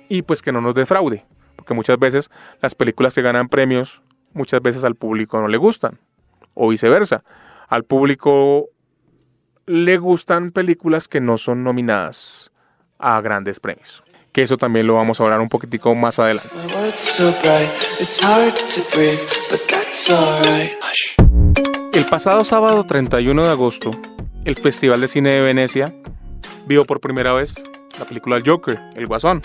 y 0.09 0.23
pues 0.23 0.43
que 0.43 0.53
no 0.53 0.61
nos 0.61 0.75
defraude, 0.75 1.25
porque 1.57 1.73
muchas 1.73 1.99
veces 1.99 2.31
las 2.61 2.75
películas 2.75 3.15
que 3.15 3.23
ganan 3.23 3.49
premios 3.49 4.03
muchas 4.35 4.61
veces 4.61 4.85
al 4.85 4.95
público 4.95 5.41
no 5.41 5.49
le 5.49 5.57
gustan, 5.57 5.99
o 6.55 6.69
viceversa. 6.69 7.25
Al 7.69 7.85
público 7.85 8.69
le 9.67 9.97
gustan 9.97 10.51
películas 10.51 11.09
que 11.09 11.21
no 11.21 11.39
son 11.39 11.65
nominadas 11.65 12.53
a 12.99 13.21
grandes 13.21 13.61
premios. 13.61 14.03
Que 14.33 14.43
eso 14.43 14.59
también 14.59 14.87
lo 14.87 14.95
vamos 14.95 15.21
a 15.21 15.25
hablar 15.25 15.41
un 15.41 15.49
poquitico 15.49 15.95
más 15.95 16.19
adelante. 16.19 16.51
El 21.93 22.05
pasado 22.07 22.45
sábado 22.45 22.85
31 22.85 23.45
de 23.45 23.51
agosto, 23.51 23.93
el 24.45 24.57
Festival 24.57 25.01
de 25.01 25.09
Cine 25.09 25.31
de 25.31 25.41
Venecia 25.41 25.95
vio 26.67 26.85
por 26.85 27.01
primera 27.01 27.33
vez 27.33 27.55
la 27.99 28.05
película 28.05 28.39
Joker, 28.45 28.81
El 28.97 29.07
Guasón. 29.07 29.43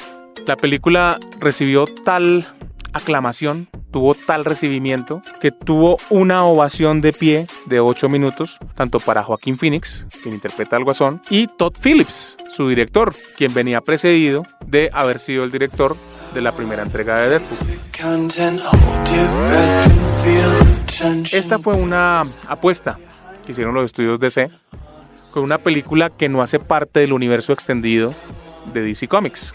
La 0.48 0.56
película 0.56 1.20
recibió 1.40 1.86
tal 1.86 2.48
aclamación 2.94 3.70
tuvo 3.92 4.14
tal 4.14 4.46
recibimiento 4.46 5.22
que 5.40 5.52
tuvo 5.52 5.98
una 6.10 6.46
ovación 6.46 7.02
de 7.02 7.14
pie 7.14 7.48
de 7.66 7.80
8 7.80 8.10
minutos, 8.10 8.58
tanto 8.76 9.00
para 9.00 9.24
Joaquín 9.24 9.58
Phoenix, 9.58 10.06
quien 10.22 10.36
interpreta 10.36 10.76
al 10.76 10.84
Guasón, 10.84 11.22
y 11.30 11.48
Todd 11.48 11.74
Phillips, 11.82 12.38
su 12.50 12.68
director, 12.68 13.14
quien 13.38 13.54
venía 13.54 13.82
precedido 13.82 14.46
de 14.66 14.90
haber 14.94 15.20
sido 15.20 15.44
el 15.44 15.52
director 15.52 15.96
de 16.34 16.42
la 16.42 16.52
primera 16.52 16.84
entrega 16.84 17.20
de 17.20 17.30
Deadpool. 17.30 17.58
Esta 21.32 21.60
fue 21.60 21.74
una 21.76 22.26
apuesta 22.48 22.98
que 23.46 23.52
hicieron 23.52 23.74
los 23.74 23.86
estudios 23.86 24.20
DC 24.20 24.50
con 25.32 25.44
una 25.44 25.58
película 25.58 26.10
que 26.10 26.30
no 26.30 26.42
hace 26.42 26.60
parte 26.60 27.00
del 27.00 27.14
universo 27.14 27.54
extendido 27.54 28.14
de 28.74 28.82
DC 28.82 29.08
Comics. 29.08 29.54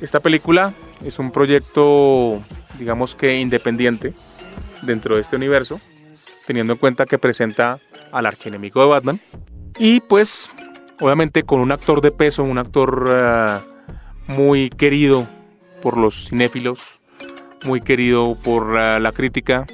Esta 0.00 0.20
película 0.20 0.74
es 1.04 1.18
un 1.18 1.30
proyecto, 1.30 2.42
digamos 2.78 3.14
que 3.14 3.38
independiente 3.38 4.14
dentro 4.82 5.16
de 5.16 5.22
este 5.22 5.36
universo, 5.36 5.80
teniendo 6.46 6.74
en 6.74 6.78
cuenta 6.78 7.06
que 7.06 7.18
presenta 7.18 7.78
al 8.12 8.26
archienemigo 8.26 8.80
de 8.80 8.88
Batman. 8.88 9.20
Y 9.78 10.00
pues 10.00 10.50
obviamente 11.00 11.42
con 11.42 11.60
un 11.60 11.72
actor 11.72 12.00
de 12.00 12.10
peso, 12.10 12.42
un 12.42 12.58
actor 12.58 13.10
eh, 13.10 13.58
muy 14.28 14.70
querido 14.70 15.26
por 15.82 15.98
los 15.98 16.28
cinéfilos, 16.28 16.80
muy 17.64 17.80
querido 17.80 18.36
por 18.42 18.76
eh, 18.78 19.00
la 19.00 19.12
crítica, 19.12 19.66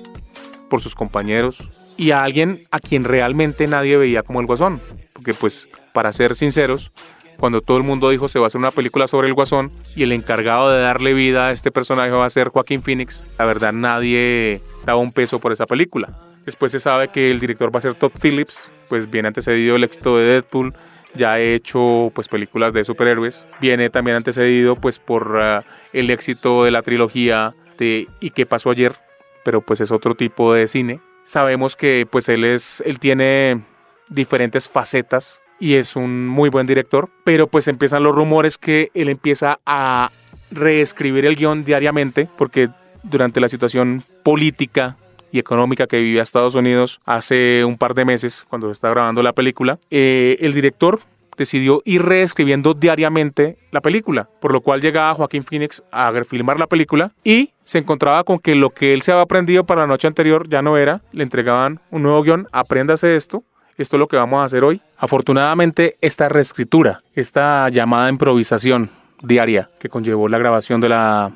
por 0.69 0.81
sus 0.81 0.95
compañeros 0.95 1.59
y 1.97 2.13
a 2.13 2.25
alguien 2.25 2.67
a 2.71 2.81
quien 2.81 3.05
realmente 3.05 3.67
nadie 3.67 3.97
veía 3.97 4.23
como 4.23 4.41
el 4.41 4.47
guasón, 4.47 4.81
porque 5.13 5.35
pues 5.35 5.69
para 5.93 6.13
ser 6.13 6.35
sinceros, 6.35 6.93
cuando 7.41 7.61
todo 7.61 7.79
el 7.79 7.83
mundo 7.83 8.11
dijo 8.11 8.29
se 8.29 8.39
va 8.39 8.45
a 8.45 8.49
hacer 8.49 8.59
una 8.59 8.71
película 8.71 9.09
sobre 9.09 9.27
el 9.27 9.35
Guasón 9.35 9.73
y 9.97 10.05
el 10.05 10.13
encargado 10.13 10.71
de 10.71 10.81
darle 10.81 11.15
vida 11.15 11.49
a 11.49 11.53
este 11.53 11.73
personaje 11.73 12.11
va 12.11 12.27
a 12.27 12.31
ser 12.31 12.51
Joaquín 12.51 12.83
Phoenix, 12.83 13.25
la 13.39 13.47
verdad 13.47 13.73
nadie 13.73 14.61
daba 14.85 15.01
un 15.01 15.11
peso 15.11 15.41
por 15.41 15.53
esa 15.53 15.67
película. 15.67 16.17
Después 16.47 16.73
se 16.73 16.81
sabe 16.81 17.09
que 17.09 17.31
el 17.31 17.41
director 17.41 17.75
va 17.75 17.79
a 17.79 17.83
ser 17.83 17.95
Todd 17.95 18.13
Phillips, 18.21 18.71
pues 18.89 19.11
viene 19.11 19.29
antecedido 19.29 19.77
el 19.77 19.85
éxito 19.85 20.17
de 20.17 20.25
Deadpool, 20.25 20.75
ya 21.15 21.33
ha 21.33 21.41
hecho 21.41 22.13
pues 22.15 22.29
películas 22.29 22.73
de 22.73 22.85
superhéroes, 22.85 23.47
viene 23.61 23.91
también 23.91 24.17
antecedido 24.17 24.77
pues 24.77 24.99
por 24.99 25.35
uh, 25.35 25.63
el 25.93 26.11
éxito 26.11 26.65
de 26.65 26.71
la 26.71 26.83
trilogía 26.83 27.55
de 27.79 28.07
¿Y 28.21 28.31
qué 28.31 28.47
pasó 28.47 28.71
ayer? 28.71 28.97
Pero 29.45 29.63
pues 29.63 29.81
es 29.81 29.91
otro 29.91 30.15
tipo 30.15 30.53
de 30.53 30.67
cine. 30.67 31.01
Sabemos 31.23 31.77
que 31.77 32.07
pues 32.11 32.29
él 32.29 32.45
es 32.45 32.83
él 32.87 32.99
tiene 32.99 33.65
diferentes 34.09 34.69
facetas 34.69 35.43
y 35.61 35.75
es 35.75 35.95
un 35.95 36.27
muy 36.27 36.49
buen 36.49 36.67
director, 36.67 37.09
pero 37.23 37.47
pues 37.47 37.69
empiezan 37.69 38.03
los 38.03 38.15
rumores 38.15 38.59
que 38.59 38.91
él 38.95 39.09
empieza 39.09 39.61
a 39.67 40.11
reescribir 40.51 41.27
el 41.27 41.37
guion 41.37 41.65
diariamente 41.65 42.29
porque 42.37 42.69
durante 43.03 43.41
la 43.41 43.49
situación 43.49 44.03
política 44.25 44.97
y 45.33 45.39
económica 45.39 45.87
que 45.87 46.01
vivía 46.01 46.23
Estados 46.23 46.55
Unidos 46.55 47.01
hace 47.05 47.65
un 47.65 47.79
par 47.79 47.95
de 47.95 48.05
meses, 48.05 48.45
cuando 48.49 48.69
se 48.69 48.73
está 48.73 48.91
grabando 48.91 49.23
la 49.23 49.33
película, 49.33 49.79
eh, 49.91 50.37
el 50.41 50.55
director 50.55 51.01
decidió 51.37 51.81
ir 51.85 52.03
reescribiendo 52.03 52.75
diariamente 52.75 53.57
la 53.71 53.81
película, 53.81 54.29
por 54.41 54.53
lo 54.53 54.61
cual 54.61 54.83
llegaba 54.83 55.15
Joaquín 55.15 55.43
Phoenix 55.43 55.83
a 55.91 56.13
filmar 56.25 56.59
la 56.59 56.67
película 56.67 57.13
y 57.25 57.53
se 57.65 57.79
encontraba 57.79 58.25
con 58.25 58.39
que 58.39 58.55
lo 58.55 58.71
que 58.71 58.93
él 58.93 59.03
se 59.03 59.13
había 59.13 59.23
aprendido 59.23 59.65
para 59.65 59.83
la 59.83 59.87
noche 59.87 60.07
anterior 60.07 60.49
ya 60.49 60.61
no 60.61 60.77
era, 60.77 61.01
le 61.13 61.23
entregaban 61.23 61.81
un 61.91 62.03
nuevo 62.03 62.23
guion, 62.23 62.47
apréndase 62.53 63.17
esto, 63.17 63.43
esto 63.83 63.97
es 63.97 64.01
lo 64.01 64.07
que 64.07 64.17
vamos 64.17 64.41
a 64.41 64.45
hacer 64.45 64.65
hoy. 64.65 64.81
Afortunadamente, 64.99 65.97
esta 66.01 66.29
reescritura, 66.29 67.03
esta 67.15 67.69
llamada 67.71 68.09
improvisación 68.09 68.91
diaria 69.23 69.71
que 69.79 69.89
conllevó 69.89 70.29
la 70.29 70.39
grabación 70.39 70.81
de 70.81 70.89
la, 70.89 71.33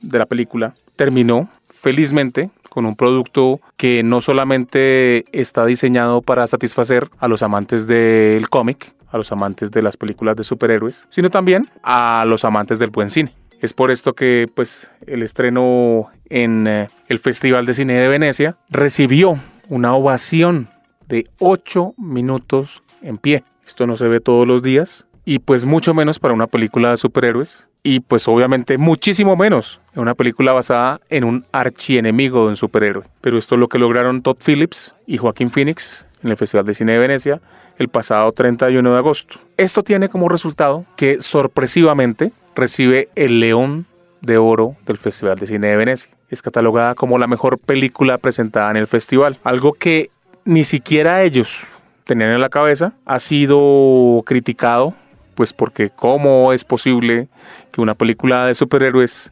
de 0.00 0.18
la 0.18 0.26
película, 0.26 0.74
terminó 0.96 1.48
felizmente 1.68 2.50
con 2.68 2.86
un 2.86 2.96
producto 2.96 3.60
que 3.76 4.02
no 4.02 4.20
solamente 4.20 5.24
está 5.32 5.64
diseñado 5.66 6.22
para 6.22 6.46
satisfacer 6.46 7.08
a 7.18 7.28
los 7.28 7.42
amantes 7.42 7.86
del 7.86 8.48
cómic, 8.48 8.92
a 9.10 9.16
los 9.16 9.32
amantes 9.32 9.70
de 9.70 9.82
las 9.82 9.96
películas 9.96 10.36
de 10.36 10.44
superhéroes, 10.44 11.06
sino 11.08 11.30
también 11.30 11.68
a 11.82 12.24
los 12.26 12.44
amantes 12.44 12.78
del 12.78 12.90
buen 12.90 13.10
cine. 13.10 13.34
Es 13.60 13.74
por 13.74 13.90
esto 13.90 14.14
que 14.14 14.48
pues 14.54 14.88
el 15.06 15.22
estreno 15.22 16.10
en 16.28 16.66
eh, 16.68 16.88
el 17.08 17.18
Festival 17.18 17.66
de 17.66 17.74
Cine 17.74 17.94
de 17.94 18.08
Venecia 18.08 18.56
recibió 18.70 19.38
una 19.68 19.94
ovación 19.94 20.68
de 21.08 21.26
8 21.38 21.94
minutos 21.96 22.82
en 23.02 23.18
pie. 23.18 23.44
Esto 23.66 23.86
no 23.86 23.96
se 23.96 24.08
ve 24.08 24.20
todos 24.20 24.46
los 24.46 24.62
días 24.62 25.06
y 25.24 25.40
pues 25.40 25.64
mucho 25.64 25.92
menos 25.94 26.18
para 26.18 26.34
una 26.34 26.46
película 26.46 26.90
de 26.90 26.96
superhéroes 26.96 27.68
y 27.82 28.00
pues 28.00 28.28
obviamente 28.28 28.78
muchísimo 28.78 29.36
menos 29.36 29.80
en 29.94 30.02
una 30.02 30.14
película 30.14 30.52
basada 30.52 31.00
en 31.10 31.24
un 31.24 31.44
archienemigo 31.52 32.44
de 32.44 32.48
un 32.48 32.56
superhéroe. 32.56 33.04
Pero 33.20 33.38
esto 33.38 33.54
es 33.54 33.58
lo 33.58 33.68
que 33.68 33.78
lograron 33.78 34.22
Todd 34.22 34.38
Phillips 34.44 34.94
y 35.06 35.18
Joaquín 35.18 35.50
Phoenix 35.50 36.06
en 36.22 36.30
el 36.30 36.36
Festival 36.36 36.66
de 36.66 36.74
Cine 36.74 36.92
de 36.92 36.98
Venecia 36.98 37.40
el 37.78 37.88
pasado 37.88 38.32
31 38.32 38.92
de 38.92 38.98
agosto. 38.98 39.38
Esto 39.56 39.82
tiene 39.82 40.08
como 40.08 40.28
resultado 40.28 40.84
que 40.96 41.20
sorpresivamente 41.20 42.32
recibe 42.54 43.08
el 43.14 43.40
León 43.40 43.86
de 44.20 44.36
Oro 44.36 44.76
del 44.84 44.98
Festival 44.98 45.38
de 45.38 45.46
Cine 45.46 45.68
de 45.68 45.76
Venecia. 45.76 46.10
Es 46.28 46.42
catalogada 46.42 46.94
como 46.94 47.18
la 47.18 47.26
mejor 47.26 47.58
película 47.58 48.18
presentada 48.18 48.70
en 48.70 48.76
el 48.76 48.86
festival, 48.86 49.38
algo 49.44 49.72
que 49.72 50.10
ni 50.48 50.64
siquiera 50.64 51.22
ellos 51.24 51.66
tenían 52.04 52.30
en 52.30 52.40
la 52.40 52.48
cabeza, 52.48 52.94
ha 53.04 53.20
sido 53.20 54.22
criticado, 54.24 54.94
pues 55.34 55.52
porque 55.52 55.90
cómo 55.90 56.54
es 56.54 56.64
posible 56.64 57.28
que 57.70 57.82
una 57.82 57.94
película 57.94 58.46
de 58.46 58.54
superhéroes 58.54 59.30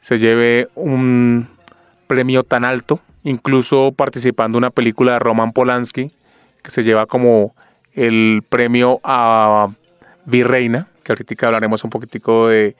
se 0.00 0.18
lleve 0.18 0.70
un 0.74 1.46
premio 2.06 2.42
tan 2.42 2.64
alto, 2.64 3.00
incluso 3.22 3.92
participando 3.92 4.56
en 4.56 4.64
una 4.64 4.70
película 4.70 5.12
de 5.12 5.18
Roman 5.18 5.52
Polanski, 5.52 6.10
que 6.62 6.70
se 6.70 6.82
lleva 6.82 7.04
como 7.04 7.54
el 7.92 8.42
premio 8.48 8.98
a 9.04 9.68
Virreina, 10.24 10.88
que 11.02 11.12
ahorita 11.12 11.48
hablaremos 11.48 11.84
un 11.84 11.90
poquitico 11.90 12.48
de, 12.48 12.76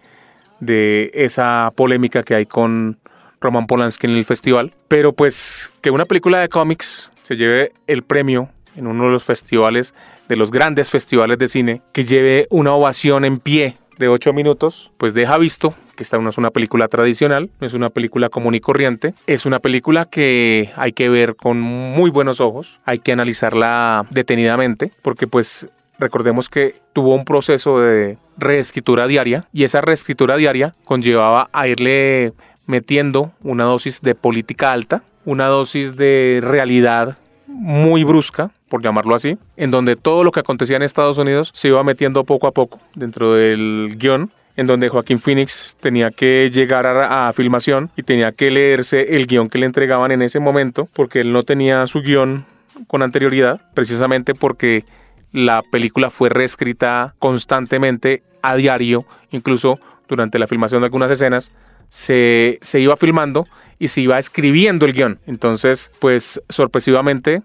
de 0.60 1.10
esa 1.12 1.70
polémica 1.76 2.22
que 2.22 2.36
hay 2.36 2.46
con 2.46 2.96
Roman 3.38 3.66
Polanski 3.66 4.06
en 4.06 4.16
el 4.16 4.24
festival, 4.24 4.72
pero 4.88 5.12
pues 5.12 5.70
que 5.82 5.90
una 5.90 6.06
película 6.06 6.40
de 6.40 6.48
cómics 6.48 7.10
se 7.26 7.36
lleve 7.36 7.72
el 7.88 8.04
premio 8.04 8.50
en 8.76 8.86
uno 8.86 9.06
de 9.06 9.10
los 9.10 9.24
festivales, 9.24 9.94
de 10.28 10.36
los 10.36 10.52
grandes 10.52 10.90
festivales 10.90 11.38
de 11.38 11.48
cine, 11.48 11.82
que 11.92 12.04
lleve 12.04 12.46
una 12.50 12.72
ovación 12.72 13.24
en 13.24 13.40
pie 13.40 13.78
de 13.98 14.06
8 14.06 14.32
minutos, 14.32 14.92
pues 14.96 15.12
deja 15.12 15.36
visto 15.36 15.74
que 15.96 16.04
esta 16.04 16.18
no 16.18 16.28
es 16.28 16.38
una 16.38 16.52
película 16.52 16.86
tradicional, 16.86 17.50
no 17.58 17.66
es 17.66 17.74
una 17.74 17.90
película 17.90 18.28
común 18.28 18.54
y 18.54 18.60
corriente, 18.60 19.12
es 19.26 19.44
una 19.44 19.58
película 19.58 20.04
que 20.04 20.70
hay 20.76 20.92
que 20.92 21.08
ver 21.08 21.34
con 21.34 21.60
muy 21.60 22.10
buenos 22.10 22.40
ojos, 22.40 22.78
hay 22.84 23.00
que 23.00 23.10
analizarla 23.10 24.06
detenidamente, 24.12 24.92
porque 25.02 25.26
pues 25.26 25.66
recordemos 25.98 26.48
que 26.48 26.76
tuvo 26.92 27.12
un 27.12 27.24
proceso 27.24 27.80
de 27.80 28.18
reescritura 28.36 29.08
diaria 29.08 29.48
y 29.52 29.64
esa 29.64 29.80
reescritura 29.80 30.36
diaria 30.36 30.76
conllevaba 30.84 31.48
a 31.52 31.66
irle 31.66 32.34
metiendo 32.66 33.32
una 33.42 33.64
dosis 33.64 34.00
de 34.00 34.14
política 34.14 34.72
alta, 34.72 35.02
una 35.26 35.48
dosis 35.48 35.96
de 35.96 36.40
realidad 36.42 37.18
muy 37.46 38.04
brusca, 38.04 38.50
por 38.68 38.82
llamarlo 38.82 39.14
así, 39.14 39.36
en 39.56 39.70
donde 39.70 39.96
todo 39.96 40.24
lo 40.24 40.32
que 40.32 40.40
acontecía 40.40 40.76
en 40.76 40.82
Estados 40.82 41.18
Unidos 41.18 41.50
se 41.52 41.68
iba 41.68 41.84
metiendo 41.84 42.24
poco 42.24 42.46
a 42.46 42.52
poco 42.52 42.80
dentro 42.94 43.34
del 43.34 43.96
guion, 43.98 44.30
en 44.56 44.66
donde 44.66 44.88
Joaquín 44.88 45.18
Phoenix 45.18 45.76
tenía 45.80 46.10
que 46.10 46.50
llegar 46.50 46.86
a, 46.86 47.30
filmación 47.34 47.90
y 47.96 48.02
tenía 48.02 48.32
que 48.32 48.50
leerse 48.50 49.16
el 49.16 49.26
guion 49.26 49.48
que 49.48 49.58
le 49.58 49.66
entregaban 49.66 50.12
en 50.12 50.22
ese 50.22 50.40
momento, 50.40 50.88
porque 50.94 51.20
él 51.20 51.32
no 51.32 51.42
tenía 51.42 51.86
su 51.86 52.00
guion 52.00 52.46
con 52.86 53.02
anterioridad, 53.02 53.60
precisamente 53.74 54.34
porque 54.34 54.84
la 55.32 55.62
película 55.62 56.10
fue 56.10 56.30
reescrita 56.30 57.14
constantemente 57.18 58.22
a 58.42 58.56
diario, 58.56 59.04
incluso 59.30 59.78
durante 60.08 60.38
la 60.38 60.46
filmación 60.46 60.80
de 60.80 60.86
algunas 60.86 61.10
escenas, 61.10 61.52
se, 61.88 62.58
se 62.62 62.80
iba 62.80 62.96
filmando 62.96 63.46
y 63.78 63.88
se 63.88 64.00
iba 64.00 64.18
escribiendo 64.18 64.86
el 64.86 64.92
guion. 64.92 65.20
Entonces, 65.26 65.90
pues 65.98 66.40
sorpresivamente, 66.48 67.42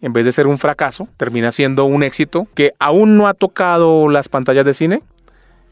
en 0.00 0.12
vez 0.12 0.24
de 0.24 0.32
ser 0.32 0.46
un 0.46 0.58
fracaso, 0.58 1.08
termina 1.16 1.52
siendo 1.52 1.84
un 1.84 2.02
éxito 2.02 2.46
que 2.54 2.72
aún 2.78 3.16
no 3.16 3.28
ha 3.28 3.34
tocado 3.34 4.08
las 4.08 4.28
pantallas 4.28 4.64
de 4.64 4.74
cine 4.74 5.02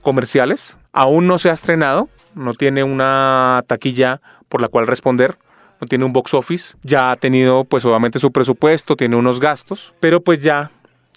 comerciales, 0.02 0.78
aún 0.92 1.26
no 1.26 1.38
se 1.38 1.50
ha 1.50 1.52
estrenado, 1.52 2.08
no 2.34 2.54
tiene 2.54 2.84
una 2.84 3.62
taquilla 3.66 4.20
por 4.48 4.62
la 4.62 4.68
cual 4.68 4.86
responder, 4.86 5.36
no 5.80 5.86
tiene 5.86 6.04
un 6.04 6.12
box 6.12 6.34
office, 6.34 6.76
ya 6.82 7.10
ha 7.10 7.16
tenido 7.16 7.64
pues 7.64 7.84
obviamente 7.84 8.18
su 8.18 8.32
presupuesto, 8.32 8.96
tiene 8.96 9.16
unos 9.16 9.40
gastos, 9.40 9.94
pero 10.00 10.20
pues 10.20 10.42
ya 10.42 10.70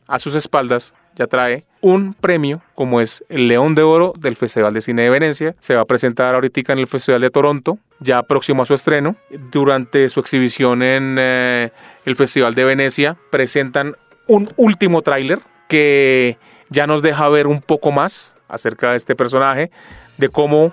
a 0.08 0.20
sus 0.20 0.36
espaldas 0.36 0.94
ya 1.16 1.28
trae 1.28 1.66
un 1.82 2.14
premio 2.14 2.62
como 2.76 3.02
es 3.02 3.24
el 3.30 3.48
León 3.48 3.76
de 3.76 3.82
Oro 3.82 4.14
del 4.18 4.36
Festival 4.36 4.74
de 4.74 4.82
Cine 4.82 5.04
de 5.04 5.10
Venecia. 5.10 5.56
Se 5.60 5.76
va 5.76 5.82
a 5.82 5.86
presentar 5.86 6.36
ahorita 6.36 6.74
en 6.74 6.80
el 6.80 6.88
Festival 6.88 7.22
de 7.22 7.30
Toronto, 7.30 7.80
ya 8.00 8.24
próximo 8.24 8.64
a 8.64 8.66
su 8.66 8.74
estreno. 8.74 9.16
Durante 9.52 10.10
su 10.10 10.20
exhibición 10.20 10.84
en 10.84 11.18
eh, 11.20 11.72
el 12.06 12.16
Festival 12.16 12.54
de 12.54 12.66
Venecia 12.66 13.18
presentan 13.32 13.96
un 14.28 14.52
último 14.58 15.02
tráiler 15.02 15.40
que 15.68 16.38
ya 16.70 16.88
nos 16.88 17.02
deja 17.02 17.28
ver 17.30 17.48
un 17.48 17.62
poco 17.62 17.92
más 17.92 18.34
acerca 18.48 18.92
de 18.92 18.98
este 18.98 19.16
personaje, 19.16 19.72
de 20.18 20.30
cómo 20.30 20.72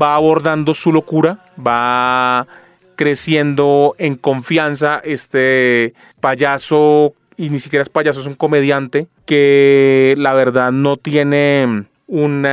va 0.00 0.14
abordando 0.14 0.74
su 0.74 0.92
locura, 0.92 1.38
va 1.58 2.46
creciendo 2.96 3.94
en 3.98 4.16
confianza 4.16 5.00
este 5.04 5.94
payaso, 6.20 7.14
y 7.38 7.48
ni 7.50 7.60
siquiera 7.60 7.82
es 7.82 7.88
payaso, 7.88 8.20
es 8.20 8.26
un 8.26 8.34
comediante 8.34 9.06
que 9.24 10.14
la 10.18 10.34
verdad 10.34 10.72
no 10.72 10.96
tiene 10.96 11.84
un 12.08 12.46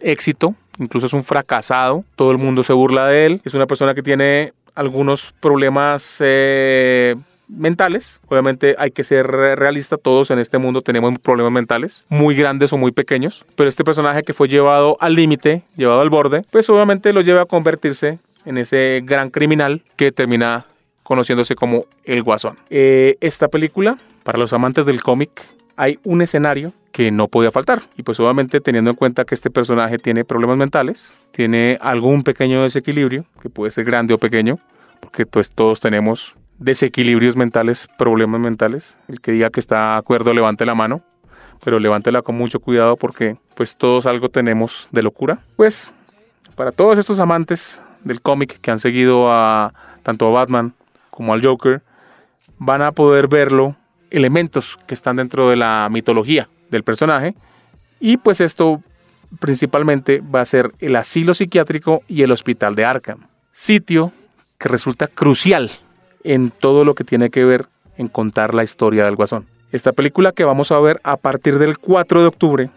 éxito, 0.00 0.54
incluso 0.78 1.06
es 1.06 1.12
un 1.12 1.24
fracasado, 1.24 2.04
todo 2.14 2.30
el 2.30 2.38
mundo 2.38 2.62
se 2.62 2.72
burla 2.72 3.06
de 3.08 3.26
él, 3.26 3.40
es 3.44 3.54
una 3.54 3.66
persona 3.66 3.94
que 3.94 4.02
tiene 4.02 4.52
algunos 4.76 5.34
problemas 5.40 6.18
eh, 6.20 7.16
mentales. 7.48 8.20
Obviamente 8.28 8.76
hay 8.78 8.92
que 8.92 9.02
ser 9.02 9.26
realista, 9.26 9.96
todos 9.96 10.30
en 10.30 10.38
este 10.38 10.58
mundo 10.58 10.82
tenemos 10.82 11.18
problemas 11.18 11.52
mentales, 11.52 12.04
muy 12.08 12.36
grandes 12.36 12.72
o 12.72 12.76
muy 12.76 12.92
pequeños, 12.92 13.44
pero 13.56 13.68
este 13.68 13.82
personaje 13.82 14.22
que 14.22 14.34
fue 14.34 14.46
llevado 14.46 14.96
al 15.00 15.14
límite, 15.14 15.62
llevado 15.76 16.00
al 16.00 16.10
borde, 16.10 16.44
pues 16.50 16.70
obviamente 16.70 17.12
lo 17.12 17.22
lleva 17.22 17.42
a 17.42 17.46
convertirse 17.46 18.20
en 18.44 18.58
ese 18.58 19.02
gran 19.04 19.30
criminal 19.30 19.82
que 19.96 20.12
termina 20.12 20.66
conociéndose 21.06 21.54
como 21.54 21.86
el 22.02 22.24
Guasón. 22.24 22.58
Eh, 22.68 23.16
esta 23.20 23.46
película, 23.46 23.96
para 24.24 24.38
los 24.38 24.52
amantes 24.52 24.86
del 24.86 25.04
cómic, 25.04 25.30
hay 25.76 26.00
un 26.02 26.20
escenario 26.20 26.72
que 26.90 27.12
no 27.12 27.28
podía 27.28 27.52
faltar. 27.52 27.82
Y 27.96 28.02
pues 28.02 28.18
obviamente 28.18 28.60
teniendo 28.60 28.90
en 28.90 28.96
cuenta 28.96 29.24
que 29.24 29.36
este 29.36 29.48
personaje 29.48 29.98
tiene 29.98 30.24
problemas 30.24 30.56
mentales, 30.56 31.14
tiene 31.30 31.78
algún 31.80 32.24
pequeño 32.24 32.64
desequilibrio, 32.64 33.24
que 33.40 33.48
puede 33.48 33.70
ser 33.70 33.84
grande 33.84 34.14
o 34.14 34.18
pequeño, 34.18 34.58
porque 34.98 35.26
pues 35.26 35.52
todos 35.52 35.78
tenemos 35.78 36.34
desequilibrios 36.58 37.36
mentales, 37.36 37.86
problemas 37.96 38.40
mentales. 38.40 38.96
El 39.06 39.20
que 39.20 39.30
diga 39.30 39.50
que 39.50 39.60
está 39.60 39.96
acuerdo, 39.96 40.34
levante 40.34 40.66
la 40.66 40.74
mano, 40.74 41.02
pero 41.62 41.78
levántela 41.78 42.22
con 42.22 42.34
mucho 42.34 42.58
cuidado 42.58 42.96
porque 42.96 43.36
pues 43.54 43.76
todos 43.76 44.06
algo 44.06 44.28
tenemos 44.28 44.88
de 44.90 45.04
locura. 45.04 45.38
Pues 45.54 45.92
para 46.56 46.72
todos 46.72 46.98
estos 46.98 47.20
amantes 47.20 47.80
del 48.02 48.20
cómic 48.20 48.58
que 48.60 48.72
han 48.72 48.80
seguido 48.80 49.30
a 49.30 49.72
tanto 50.02 50.26
a 50.26 50.30
Batman 50.30 50.74
como 51.16 51.32
al 51.32 51.42
Joker, 51.42 51.82
van 52.58 52.82
a 52.82 52.92
poder 52.92 53.26
verlo 53.26 53.74
elementos 54.10 54.78
que 54.86 54.92
están 54.92 55.16
dentro 55.16 55.48
de 55.48 55.56
la 55.56 55.88
mitología 55.90 56.48
del 56.70 56.84
personaje 56.84 57.34
y 57.98 58.18
pues 58.18 58.42
esto 58.42 58.82
principalmente 59.40 60.20
va 60.20 60.42
a 60.42 60.44
ser 60.44 60.72
el 60.78 60.94
asilo 60.94 61.32
psiquiátrico 61.32 62.02
y 62.06 62.22
el 62.22 62.32
hospital 62.32 62.74
de 62.74 62.84
Arkham, 62.84 63.28
sitio 63.50 64.12
que 64.58 64.68
resulta 64.68 65.06
crucial 65.06 65.70
en 66.22 66.50
todo 66.50 66.84
lo 66.84 66.94
que 66.94 67.04
tiene 67.04 67.30
que 67.30 67.44
ver 67.46 67.66
en 67.96 68.08
contar 68.08 68.54
la 68.54 68.62
historia 68.62 69.06
del 69.06 69.16
Guasón. 69.16 69.46
Esta 69.72 69.92
película 69.92 70.32
que 70.32 70.44
vamos 70.44 70.70
a 70.70 70.78
ver 70.80 71.00
a 71.02 71.16
partir 71.16 71.58
del 71.58 71.78
4 71.78 72.20
de 72.20 72.26
octubre, 72.26 72.70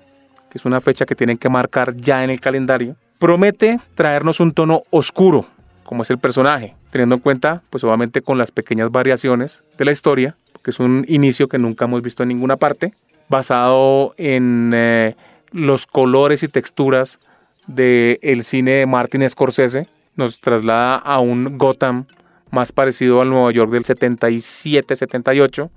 que 0.50 0.58
es 0.58 0.66
una 0.66 0.80
fecha 0.80 1.06
que 1.06 1.16
tienen 1.16 1.38
que 1.38 1.50
marcar 1.50 1.94
ya 1.98 2.24
en 2.24 2.30
el 2.30 2.40
calendario, 2.40 2.96
promete 3.20 3.82
traernos 3.96 4.40
un 4.40 4.54
tono 4.54 4.84
oscuro, 4.92 5.46
como 5.84 6.04
es 6.04 6.10
el 6.10 6.20
personaje, 6.20 6.76
teniendo 6.92 7.16
en 7.16 7.22
cuenta, 7.22 7.62
pues 7.70 7.84
obviamente 7.84 8.22
con 8.22 8.38
las 8.38 8.52
pequeñas 8.52 8.92
variaciones 8.92 9.64
de 9.78 9.86
la 9.86 9.92
historia, 9.92 10.36
que 10.64 10.72
es 10.72 10.80
un 10.80 11.06
inicio 11.08 11.48
que 11.48 11.58
nunca 11.58 11.86
hemos 11.86 12.02
visto 12.02 12.24
en 12.24 12.30
ninguna 12.30 12.58
parte, 12.58 12.94
basado 13.30 14.14
en 14.18 14.72
eh, 14.74 15.16
los 15.52 15.86
colores 15.86 16.44
y 16.44 16.48
texturas 16.48 17.20
del 17.68 18.20
el 18.22 18.44
cine 18.44 18.72
de 18.72 18.86
Martin 18.86 19.30
Scorsese, 19.30 19.88
nos 20.16 20.40
traslada 20.40 20.96
a 20.98 21.20
un 21.20 21.58
Gotham 21.58 22.06
más 22.52 22.72
parecido 22.72 23.22
al 23.22 23.30
Nueva 23.30 23.52
York 23.52 23.72
del 23.72 23.84
77-78, 23.84 25.70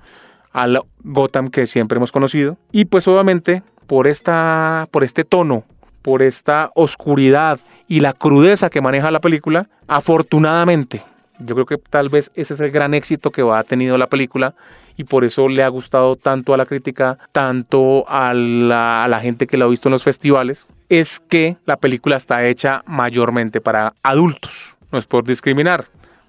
al 0.52 0.80
Gotham 1.04 1.48
que 1.48 1.66
siempre 1.66 1.96
hemos 1.96 2.12
conocido. 2.12 2.56
Y 2.72 2.86
pues 2.86 3.06
obviamente 3.08 3.62
por, 3.86 4.06
esta, 4.06 4.88
por 4.90 5.04
este 5.04 5.24
tono, 5.24 5.64
por 6.00 6.22
esta 6.22 6.70
oscuridad 6.74 7.60
y 7.88 8.00
la 8.00 8.12
crudeza 8.12 8.70
que 8.70 8.80
maneja 8.80 9.10
la 9.10 9.20
película, 9.20 9.68
afortunadamente, 9.86 11.02
yo 11.38 11.54
creo 11.54 11.66
que 11.66 11.78
tal 11.78 12.08
vez 12.08 12.30
ese 12.34 12.54
es 12.54 12.60
el 12.60 12.70
gran 12.70 12.94
éxito 12.94 13.30
que 13.30 13.42
ha 13.42 13.62
tenido 13.64 13.98
la 13.98 14.06
película 14.06 14.54
y 14.96 15.04
por 15.04 15.24
eso 15.24 15.48
le 15.48 15.62
ha 15.62 15.68
gustado 15.68 16.16
tanto 16.16 16.54
a 16.54 16.56
la 16.56 16.66
crítica, 16.66 17.18
tanto 17.32 18.04
a 18.08 18.34
la, 18.34 19.04
a 19.04 19.08
la 19.08 19.20
gente 19.20 19.46
que 19.46 19.56
la 19.56 19.64
ha 19.64 19.68
visto 19.68 19.88
en 19.88 19.92
los 19.92 20.04
festivales, 20.04 20.66
es 20.88 21.20
que 21.20 21.56
la 21.64 21.76
película 21.76 22.16
está 22.16 22.46
hecha 22.46 22.82
mayormente 22.86 23.60
para 23.60 23.94
adultos. 24.02 24.74
No 24.90 24.98
es 24.98 25.06
por 25.06 25.24
discriminar, 25.24 25.86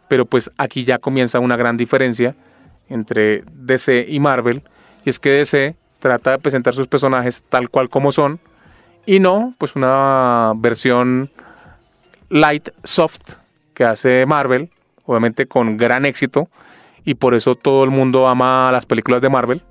pero 0.07 0.25
pues 0.25 0.49
aquí 0.57 0.85
ya 0.85 0.99
comienza 0.99 1.39
una 1.39 1.57
gran 1.57 1.75
diferencia 1.75 2.35
entre 2.89 3.43
DC 3.51 4.05
y 4.07 4.19
Marvel, 4.19 4.63
y 5.05 5.09
es 5.09 5.19
que 5.19 5.29
DC 5.29 5.75
trata 5.99 6.31
de 6.31 6.39
presentar 6.39 6.73
sus 6.73 6.87
personajes 6.87 7.43
tal 7.49 7.69
cual 7.69 7.89
como 7.89 8.11
son, 8.11 8.39
y 9.05 9.19
no 9.19 9.53
pues 9.57 9.75
una 9.75 10.53
versión 10.55 11.29
light, 12.33 12.69
soft 12.83 13.33
que 13.73 13.85
hace 13.85 14.25
Marvel, 14.25 14.69
obviamente 15.05 15.45
con 15.47 15.77
gran 15.77 16.05
éxito, 16.05 16.49
y 17.05 17.15
por 17.15 17.33
eso 17.33 17.55
todo 17.55 17.83
el 17.83 17.89
mundo 17.89 18.27
ama 18.27 18.71
las 18.71 18.85
películas 18.85 19.21
de 19.21 19.29
Marvel. 19.29 19.61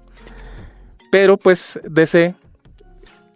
Pero 1.11 1.37
pues 1.37 1.79
DC, 1.85 2.35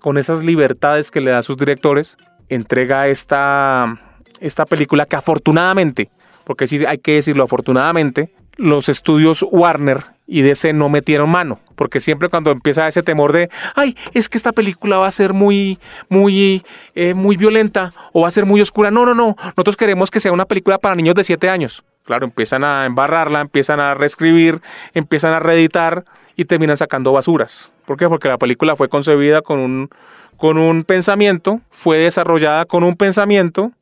con 0.00 0.16
esas 0.16 0.42
libertades 0.42 1.10
que 1.10 1.20
le 1.20 1.30
da 1.30 1.38
a 1.38 1.42
sus 1.42 1.56
directores, 1.56 2.16
entrega 2.48 3.08
esta, 3.08 4.00
esta 4.40 4.64
película 4.64 5.06
que 5.06 5.16
afortunadamente 5.16 6.08
porque 6.46 6.68
sí 6.68 6.86
hay 6.86 6.98
que 6.98 7.14
decirlo 7.14 7.42
afortunadamente, 7.42 8.32
los 8.56 8.88
estudios 8.88 9.44
Warner 9.50 10.04
y 10.26 10.42
DC 10.42 10.72
no 10.72 10.88
metieron 10.88 11.30
mano, 11.30 11.60
porque 11.74 12.00
siempre 12.00 12.28
cuando 12.28 12.50
empieza 12.50 12.88
ese 12.88 13.02
temor 13.02 13.32
de, 13.32 13.48
ay, 13.74 13.96
es 14.12 14.28
que 14.28 14.36
esta 14.36 14.52
película 14.52 14.98
va 14.98 15.06
a 15.06 15.10
ser 15.10 15.32
muy, 15.32 15.78
muy, 16.08 16.64
eh, 16.94 17.14
muy 17.14 17.36
violenta 17.36 17.92
o 18.12 18.22
va 18.22 18.28
a 18.28 18.32
ser 18.32 18.46
muy 18.46 18.60
oscura. 18.60 18.90
No, 18.90 19.06
no, 19.06 19.14
no, 19.14 19.36
nosotros 19.38 19.76
queremos 19.76 20.10
que 20.10 20.20
sea 20.20 20.32
una 20.32 20.46
película 20.46 20.78
para 20.78 20.94
niños 20.94 21.14
de 21.14 21.24
7 21.24 21.48
años. 21.48 21.84
Claro, 22.04 22.24
empiezan 22.24 22.64
a 22.64 22.86
embarrarla, 22.86 23.40
empiezan 23.40 23.80
a 23.80 23.94
reescribir, 23.94 24.60
empiezan 24.94 25.32
a 25.32 25.40
reeditar 25.40 26.04
y 26.36 26.44
terminan 26.44 26.76
sacando 26.76 27.12
basuras. 27.12 27.70
¿Por 27.84 27.96
qué? 27.96 28.08
Porque 28.08 28.28
la 28.28 28.38
película 28.38 28.76
fue 28.76 28.88
concebida 28.88 29.42
con 29.42 29.58
un, 29.58 29.90
con 30.36 30.58
un 30.58 30.84
pensamiento, 30.84 31.60
fue 31.70 31.98
desarrollada 31.98 32.64
con 32.64 32.84
un 32.84 32.96
pensamiento 32.96 33.72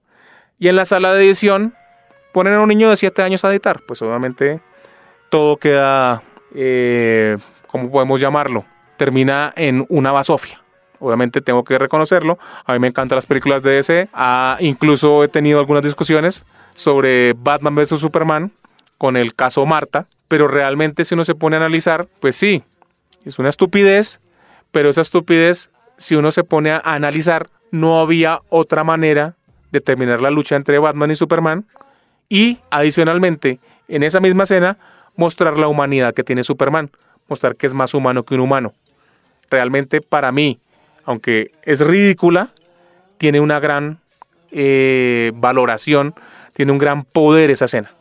y 0.59 0.69
en 0.69 0.77
la 0.77 0.85
sala 0.85 1.13
de 1.13 1.25
edición 1.25 1.75
poner 2.33 2.55
a 2.55 2.61
un 2.61 2.69
niño 2.69 2.91
de 2.91 2.97
7 2.97 3.23
años 3.23 3.45
a 3.45 3.51
editar, 3.51 3.81
pues 3.87 4.01
obviamente 4.03 4.61
todo 5.31 5.57
queda, 5.57 6.23
eh, 6.55 7.37
¿cómo 7.67 7.91
podemos 7.91 8.21
llamarlo? 8.21 8.65
Termina 8.97 9.53
en 9.57 9.85
una 9.89 10.13
basofia. 10.13 10.61
Obviamente 11.01 11.41
tengo 11.41 11.65
que 11.65 11.79
reconocerlo. 11.79 12.39
A 12.65 12.73
mí 12.73 12.79
me 12.79 12.89
encantan 12.89 13.17
las 13.17 13.27
películas 13.27 13.63
de 13.63 13.73
DC. 13.73 14.09
Ah, 14.13 14.57
incluso 14.61 15.25
he 15.25 15.29
tenido 15.29 15.59
algunas 15.59 15.83
discusiones 15.83 16.45
sobre 16.75 17.35
Batman 17.35 17.75
vs. 17.75 18.01
Superman 18.01 18.53
con 18.97 19.17
el 19.17 19.35
caso 19.35 19.67
Marta. 19.67 20.07
Pero 20.29 20.49
realmente 20.49 21.05
si 21.05 21.15
uno 21.15 21.25
se 21.25 21.35
pone 21.35 21.57
a 21.57 21.59
analizar, 21.59 22.09
pues 22.21 22.37
sí, 22.37 22.63
es 23.25 23.39
una 23.39 23.49
estupidez. 23.49 24.21
Pero 24.71 24.91
esa 24.91 25.03
estupidez, 25.03 25.71
si 25.99 26.15
uno 26.15 26.33
se 26.33 26.45
pone 26.45 26.71
a 26.71 26.79
analizar, 26.79 27.51
no 27.71 28.01
había 28.01 28.41
otra 28.49 28.85
manera 28.85 29.35
de 29.73 29.81
terminar 29.81 30.23
la 30.23 30.31
lucha 30.31 30.57
entre 30.57 30.79
Batman 30.79 31.11
y 31.11 31.17
Superman 31.17 31.67
y 32.29 32.59
adicionalmente, 32.71 33.59
en 33.89 34.03
esa 34.03 34.21
misma 34.21 34.45
escena, 34.45 34.79
mostrar 35.17 35.59
la 35.59 35.69
humanidad 35.69 36.15
que 36.15 36.25
tiene 36.25 36.45
Superman, 36.45 36.91
mostrar 37.29 37.57
que 37.57 37.67
es 37.67 37.75
más 37.75 37.95
humano 37.95 38.25
que 38.25 38.35
un 38.35 38.41
humano. 38.41 38.75
Realmente 39.51 40.01
para 40.01 40.33
mí, 40.33 40.59
aunque 41.05 41.53
es 41.63 41.81
ridícula, 41.81 42.51
tiene 43.19 43.41
una 43.41 43.61
gran 43.61 44.01
eh, 44.51 45.33
valoración, 45.35 46.15
tiene 46.55 46.73
un 46.73 46.79
gran 46.79 47.05
poder 47.05 47.51
esa 47.51 47.67
escena. 47.67 47.93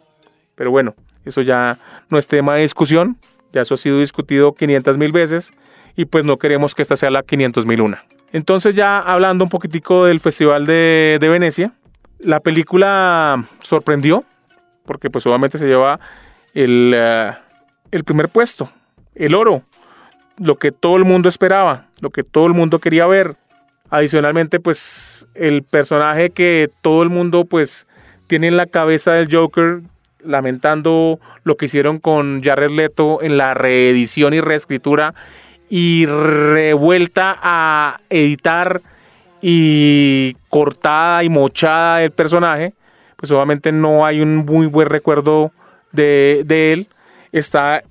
Pero 0.55 0.71
bueno, 0.71 0.95
eso 1.25 1.41
ya 1.41 1.77
no 2.09 2.17
es 2.17 2.27
tema 2.27 2.55
de 2.55 2.61
discusión, 2.61 3.17
ya 3.51 3.61
eso 3.61 3.75
ha 3.75 3.77
sido 3.77 3.99
discutido 3.99 4.53
500 4.53 4.97
mil 4.97 5.11
veces 5.11 5.53
y 5.95 6.05
pues 6.05 6.25
no 6.25 6.37
queremos 6.37 6.75
que 6.75 6.81
esta 6.81 6.95
sea 6.95 7.09
la 7.09 7.23
500 7.23 7.65
mil 7.65 7.81
una. 7.81 8.03
Entonces 8.31 8.75
ya 8.75 8.99
hablando 8.99 9.43
un 9.43 9.49
poquitico 9.49 10.05
del 10.05 10.19
Festival 10.19 10.65
de, 10.65 11.17
de 11.21 11.29
Venecia, 11.29 11.73
la 12.19 12.39
película 12.39 13.45
sorprendió 13.61 14.23
porque 14.85 15.09
pues 15.09 15.25
obviamente 15.25 15.57
se 15.57 15.67
lleva 15.67 15.99
el, 16.53 16.93
eh, 16.95 17.33
el 17.91 18.03
primer 18.03 18.29
puesto, 18.29 18.71
el 19.15 19.35
oro, 19.35 19.63
lo 20.37 20.55
que 20.55 20.71
todo 20.71 20.97
el 20.97 21.05
mundo 21.05 21.29
esperaba, 21.29 21.87
lo 22.01 22.09
que 22.09 22.23
todo 22.23 22.47
el 22.47 22.53
mundo 22.53 22.79
quería 22.79 23.07
ver. 23.07 23.35
Adicionalmente 23.89 24.59
pues 24.59 25.27
el 25.35 25.61
personaje 25.63 26.31
que 26.31 26.69
todo 26.81 27.03
el 27.03 27.09
mundo 27.09 27.45
pues 27.45 27.85
tiene 28.27 28.47
en 28.47 28.57
la 28.57 28.65
cabeza 28.65 29.13
del 29.13 29.31
Joker 29.31 29.81
lamentando 30.23 31.19
lo 31.43 31.57
que 31.57 31.65
hicieron 31.65 31.99
con 31.99 32.41
Jared 32.41 32.71
Leto 32.71 33.21
en 33.21 33.37
la 33.37 33.53
reedición 33.53 34.33
y 34.33 34.41
reescritura 34.41 35.13
y 35.69 36.05
revuelta 36.05 37.37
a 37.41 37.99
editar 38.09 38.81
y 39.41 40.35
cortada 40.49 41.23
y 41.23 41.29
mochada 41.29 42.03
el 42.03 42.11
personaje, 42.11 42.73
pues 43.17 43.31
obviamente 43.31 43.71
no 43.71 44.05
hay 44.05 44.21
un 44.21 44.37
muy 44.37 44.67
buen 44.67 44.87
recuerdo 44.87 45.51
de, 45.93 46.73
él. 46.73 46.87
Está, 47.31 47.83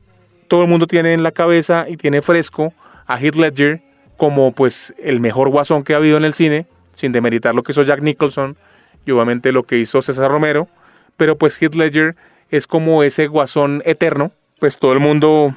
todo 0.48 0.62
el 0.62 0.68
mundo 0.68 0.86
tiene 0.86 1.14
en 1.14 1.22
la 1.22 1.32
cabeza 1.32 1.86
y 1.88 1.96
tiene 1.96 2.20
fresco 2.22 2.74
a 3.06 3.18
Heath 3.18 3.36
Ledger 3.36 3.80
como 4.16 4.52
pues 4.52 4.94
el 5.02 5.20
mejor 5.20 5.48
guasón 5.48 5.82
que 5.82 5.94
ha 5.94 5.96
habido 5.96 6.16
en 6.16 6.24
el 6.24 6.34
cine, 6.34 6.66
sin 6.92 7.12
demeritar 7.12 7.54
lo 7.54 7.62
que 7.62 7.72
hizo 7.72 7.82
Jack 7.82 8.02
Nicholson 8.02 8.56
y 9.04 9.10
obviamente 9.10 9.50
lo 9.50 9.64
que 9.64 9.78
hizo 9.78 10.02
César 10.02 10.30
Romero, 10.30 10.68
pero 11.16 11.36
pues 11.36 11.60
Heath 11.60 11.74
Ledger 11.74 12.14
es 12.50 12.66
como 12.66 13.02
ese 13.02 13.26
guasón 13.26 13.82
eterno, 13.84 14.30
pues 14.60 14.78
todo 14.78 14.92
el 14.92 15.00
mundo 15.00 15.56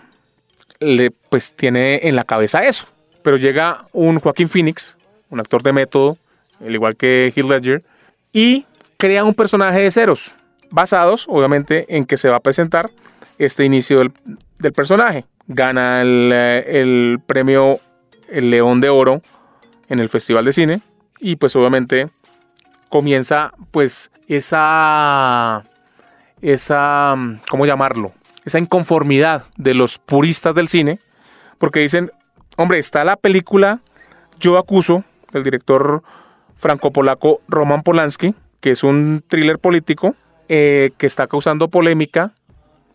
le 0.80 1.12
pues 1.12 1.54
tiene 1.54 2.00
en 2.04 2.16
la 2.16 2.24
cabeza 2.24 2.66
eso. 2.66 2.88
Pero 3.22 3.38
llega 3.38 3.88
un 3.92 4.20
Joaquín 4.20 4.50
Phoenix, 4.50 4.98
un 5.30 5.40
actor 5.40 5.62
de 5.62 5.74
método, 5.74 6.18
al 6.60 6.74
igual 6.74 6.96
que 6.96 7.34
Heath 7.36 7.46
Ledger, 7.46 7.84
y 8.34 8.66
crea 8.98 9.24
un 9.24 9.34
personaje 9.34 9.82
de 9.82 9.92
ceros, 9.92 10.34
basados 10.72 11.26
obviamente 11.30 11.86
en 11.96 12.06
que 12.06 12.18
se 12.18 12.30
va 12.30 12.38
a 12.38 12.42
presentar 12.42 12.92
este 13.38 13.66
inicio 13.66 14.00
del, 14.00 14.74
personaje. 14.74 15.26
Gana 15.48 16.02
el, 16.02 16.32
eh, 16.34 16.82
el 16.82 17.20
premio 17.26 17.80
el 18.30 18.50
León 18.50 18.82
de 18.82 18.90
Oro 18.90 19.22
en 19.90 20.00
el 20.00 20.10
Festival 20.10 20.46
de 20.46 20.54
Cine 20.54 20.82
y 21.20 21.36
pues 21.36 21.56
obviamente 21.56 22.10
comienza 22.90 23.54
pues 23.72 24.12
esa 24.28 25.64
esa 26.42 27.16
cómo 27.50 27.66
llamarlo 27.66 28.14
esa 28.46 28.60
inconformidad 28.60 29.46
de 29.58 29.74
los 29.74 29.98
puristas 29.98 30.54
del 30.56 30.68
cine 30.68 31.00
porque 31.58 31.80
dicen 31.80 32.12
hombre 32.58 32.80
está 32.80 33.04
la 33.04 33.16
película 33.16 33.80
Yo 34.40 34.58
acuso 34.58 35.04
del 35.32 35.44
director 35.44 36.04
franco-polaco 36.56 37.42
Roman 37.48 37.84
Polanski 37.84 38.36
que 38.60 38.72
es 38.72 38.84
un 38.84 39.24
thriller 39.28 39.60
político 39.60 40.16
eh, 40.50 40.92
que 40.98 41.08
está 41.08 41.28
causando 41.28 41.70
polémica 41.70 42.34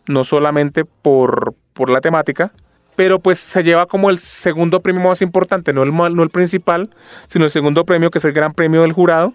no 0.07 0.25
solamente 0.25 0.85
por, 0.85 1.55
por 1.73 1.91
la 1.91 2.01
temática 2.01 2.53
pero 3.01 3.19
pues 3.19 3.39
se 3.39 3.63
lleva 3.63 3.87
como 3.87 4.11
el 4.11 4.19
segundo 4.19 4.81
premio 4.81 5.03
más 5.03 5.23
importante, 5.23 5.73
no 5.73 5.83
el, 5.85 5.95
no 5.95 6.23
el 6.23 6.29
principal, 6.29 6.91
sino 7.29 7.47
el 7.47 7.51
segundo 7.51 7.87
premio 7.87 8.11
que 8.11 8.19
es 8.19 8.25
el 8.27 8.33
gran 8.33 8.53
premio 8.53 8.83
del 8.83 8.93
jurado. 8.93 9.33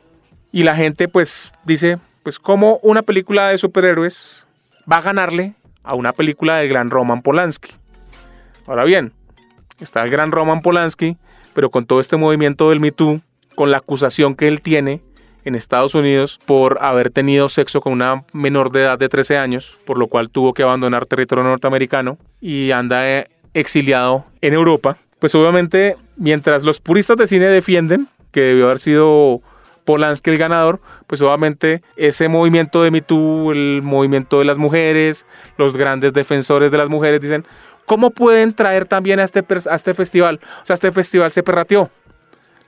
Y 0.52 0.62
la 0.62 0.76
gente 0.76 1.08
pues 1.08 1.52
dice, 1.64 1.98
pues 2.22 2.38
como 2.38 2.78
una 2.84 3.02
película 3.02 3.48
de 3.48 3.58
superhéroes 3.58 4.46
va 4.92 4.98
a 4.98 5.02
ganarle 5.02 5.56
a 5.82 5.96
una 5.96 6.14
película 6.14 6.58
del 6.58 6.70
gran 6.70 6.92
Roman 6.92 7.24
Polanski. 7.24 7.72
Ahora 8.68 8.84
bien, 8.84 9.14
está 9.80 10.04
el 10.04 10.12
gran 10.12 10.32
Roman 10.32 10.62
Polanski, 10.62 11.18
pero 11.56 11.72
con 11.72 11.88
todo 11.88 12.00
este 12.00 12.18
movimiento 12.18 12.70
del 12.70 12.80
Me 12.80 12.92
Too, 12.92 13.22
con 13.56 13.72
la 13.72 13.78
acusación 13.78 14.36
que 14.36 14.48
él 14.48 14.62
tiene 14.62 15.02
en 15.46 15.56
Estados 15.56 15.96
Unidos 15.96 16.40
por 16.46 16.80
haber 16.82 17.12
tenido 17.12 17.48
sexo 17.48 17.80
con 17.80 17.94
una 17.94 18.26
menor 18.34 18.72
de 18.72 18.82
edad 18.82 19.00
de 19.00 19.08
13 19.08 19.38
años, 19.38 19.78
por 19.86 19.98
lo 19.98 20.08
cual 20.08 20.30
tuvo 20.30 20.54
que 20.54 20.64
abandonar 20.64 21.06
territorio 21.06 21.44
norteamericano 21.44 22.18
y 22.42 22.72
anda 22.72 23.10
eh, 23.10 23.28
exiliado 23.54 24.26
en 24.42 24.54
Europa, 24.54 24.98
pues 25.20 25.34
obviamente 25.36 25.96
mientras 26.18 26.64
los 26.64 26.82
puristas 26.82 27.18
de 27.18 27.28
cine 27.28 27.48
defienden 27.48 28.08
que 28.32 28.42
debió 28.42 28.66
haber 28.66 28.80
sido 28.80 29.42
Polanski 29.86 30.32
el 30.32 30.38
ganador, 30.38 30.82
pues 31.08 31.22
obviamente 31.22 31.84
ese 31.96 32.28
movimiento 32.28 32.82
de 32.84 32.92
Me 32.92 33.02
Too, 33.02 33.52
el 33.52 33.82
movimiento 33.84 34.40
de 34.40 34.46
las 34.46 34.58
mujeres, 34.58 35.26
los 35.58 35.78
grandes 35.78 36.12
defensores 36.12 36.72
de 36.72 36.78
las 36.78 36.90
mujeres 36.90 37.22
dicen, 37.22 37.46
¿cómo 37.86 38.10
pueden 38.10 38.54
traer 38.54 38.88
también 38.88 39.20
a 39.20 39.24
este, 39.24 39.46
a 39.70 39.76
este 39.76 39.94
festival? 39.94 40.40
O 40.64 40.66
sea, 40.66 40.74
este 40.74 40.92
festival 40.92 41.32
se 41.32 41.44
perrateó 41.44 41.92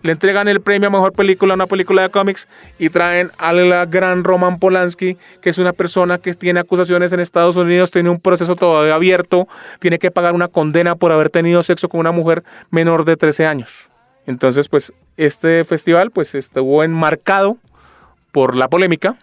le 0.02 0.12
entregan 0.12 0.48
el 0.48 0.62
premio 0.62 0.88
a 0.88 0.92
mejor 0.92 1.14
película 1.14 1.54
a 1.54 1.56
una 1.56 1.68
película 1.68 2.04
de 2.04 2.10
cómics 2.10 2.48
y 2.78 2.90
traen 2.90 3.32
al 3.38 3.88
gran 3.88 4.24
Roman 4.24 4.60
Polanski, 4.60 5.18
que 5.42 5.50
es 5.50 5.58
una 5.58 5.74
persona 5.74 6.18
que 6.18 6.34
tiene 6.34 6.60
acusaciones 6.60 7.14
en 7.14 7.20
Estados 7.20 7.56
Unidos, 7.56 7.92
tiene 7.92 8.10
un 8.10 8.20
proceso 8.20 8.56
todavía 8.56 8.96
abierto, 8.96 9.48
tiene 9.80 10.00
que 10.00 10.12
pagar 10.12 10.34
una 10.34 10.48
condena 10.48 10.96
por 10.96 11.12
haber 11.12 11.30
tenido 11.30 11.64
sexo 11.64 11.90
con 11.90 12.00
una 12.00 12.12
mujer 12.12 12.44
menor 12.70 13.06
de 13.06 13.18
13 13.18 13.48
años. 13.48 13.90
Entonces, 14.26 14.68
pues 14.70 14.94
este 15.16 15.64
festival 15.64 16.12
pues 16.12 16.36
estuvo 16.36 16.84
enmarcado 16.84 17.58
por 18.32 18.56
la 18.56 18.68
polémica, 18.68 19.18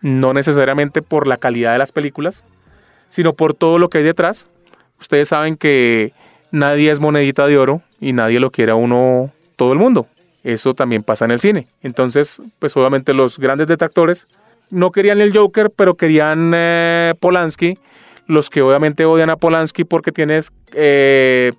no 0.00 0.34
necesariamente 0.34 1.00
por 1.00 1.26
la 1.26 1.36
calidad 1.36 1.72
de 1.72 1.78
las 1.78 1.92
películas, 1.92 2.44
sino 3.08 3.32
por 3.32 3.54
todo 3.54 3.78
lo 3.78 3.88
que 3.88 3.98
hay 3.98 4.04
detrás. 4.04 4.48
Ustedes 5.00 5.28
saben 5.28 5.56
que 5.56 6.12
nadie 6.50 6.90
es 6.90 7.00
monedita 7.00 7.46
de 7.46 7.56
oro 7.56 7.82
y 8.00 8.12
nadie 8.12 8.40
lo 8.40 8.50
quiere 8.50 8.72
a 8.72 8.74
uno 8.74 9.30
todo 9.56 9.72
el 9.72 9.78
mundo. 9.78 10.06
Eso 10.44 10.74
también 10.74 11.02
pasa 11.02 11.24
en 11.24 11.30
el 11.30 11.38
cine. 11.38 11.68
Entonces, 11.82 12.40
pues 12.58 12.76
obviamente 12.76 13.14
los 13.14 13.38
grandes 13.38 13.68
detractores 13.68 14.28
no 14.70 14.90
querían 14.90 15.20
el 15.20 15.36
Joker, 15.36 15.70
pero 15.70 15.94
querían 15.94 16.52
eh, 16.54 17.14
Polanski. 17.20 17.78
Los 18.26 18.50
que 18.50 18.62
obviamente 18.62 19.04
odian 19.04 19.30
a 19.30 19.36
Polanski 19.36 19.84
porque 19.84 20.12
tienes 20.12 20.50
eh, 20.72 21.52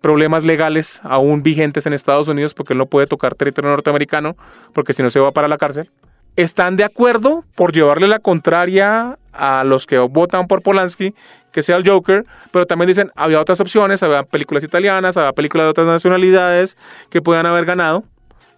problemas 0.00 0.44
legales 0.44 1.00
aún 1.04 1.42
vigentes 1.42 1.86
en 1.86 1.92
Estados 1.92 2.28
Unidos 2.28 2.54
porque 2.54 2.72
él 2.72 2.78
no 2.78 2.86
puede 2.86 3.06
tocar 3.06 3.34
territorio 3.34 3.70
norteamericano 3.70 4.36
porque 4.72 4.94
si 4.94 5.02
no 5.02 5.10
se 5.10 5.20
va 5.20 5.32
para 5.32 5.48
la 5.48 5.58
cárcel. 5.58 5.90
Están 6.36 6.76
de 6.76 6.84
acuerdo 6.84 7.44
por 7.54 7.72
llevarle 7.72 8.06
la 8.08 8.20
contraria 8.20 9.18
a 9.32 9.64
los 9.64 9.86
que 9.86 9.98
votan 9.98 10.46
por 10.46 10.62
Polanski 10.62 11.14
que 11.52 11.62
sea 11.62 11.76
el 11.76 11.88
Joker, 11.88 12.24
pero 12.50 12.66
también 12.66 12.88
dicen, 12.88 13.10
había 13.16 13.40
otras 13.40 13.60
opciones, 13.60 14.02
había 14.02 14.22
películas 14.22 14.64
italianas, 14.64 15.16
había 15.16 15.32
películas 15.32 15.66
de 15.66 15.70
otras 15.70 15.86
nacionalidades 15.86 16.76
que 17.10 17.22
puedan 17.22 17.46
haber 17.46 17.64
ganado, 17.64 18.04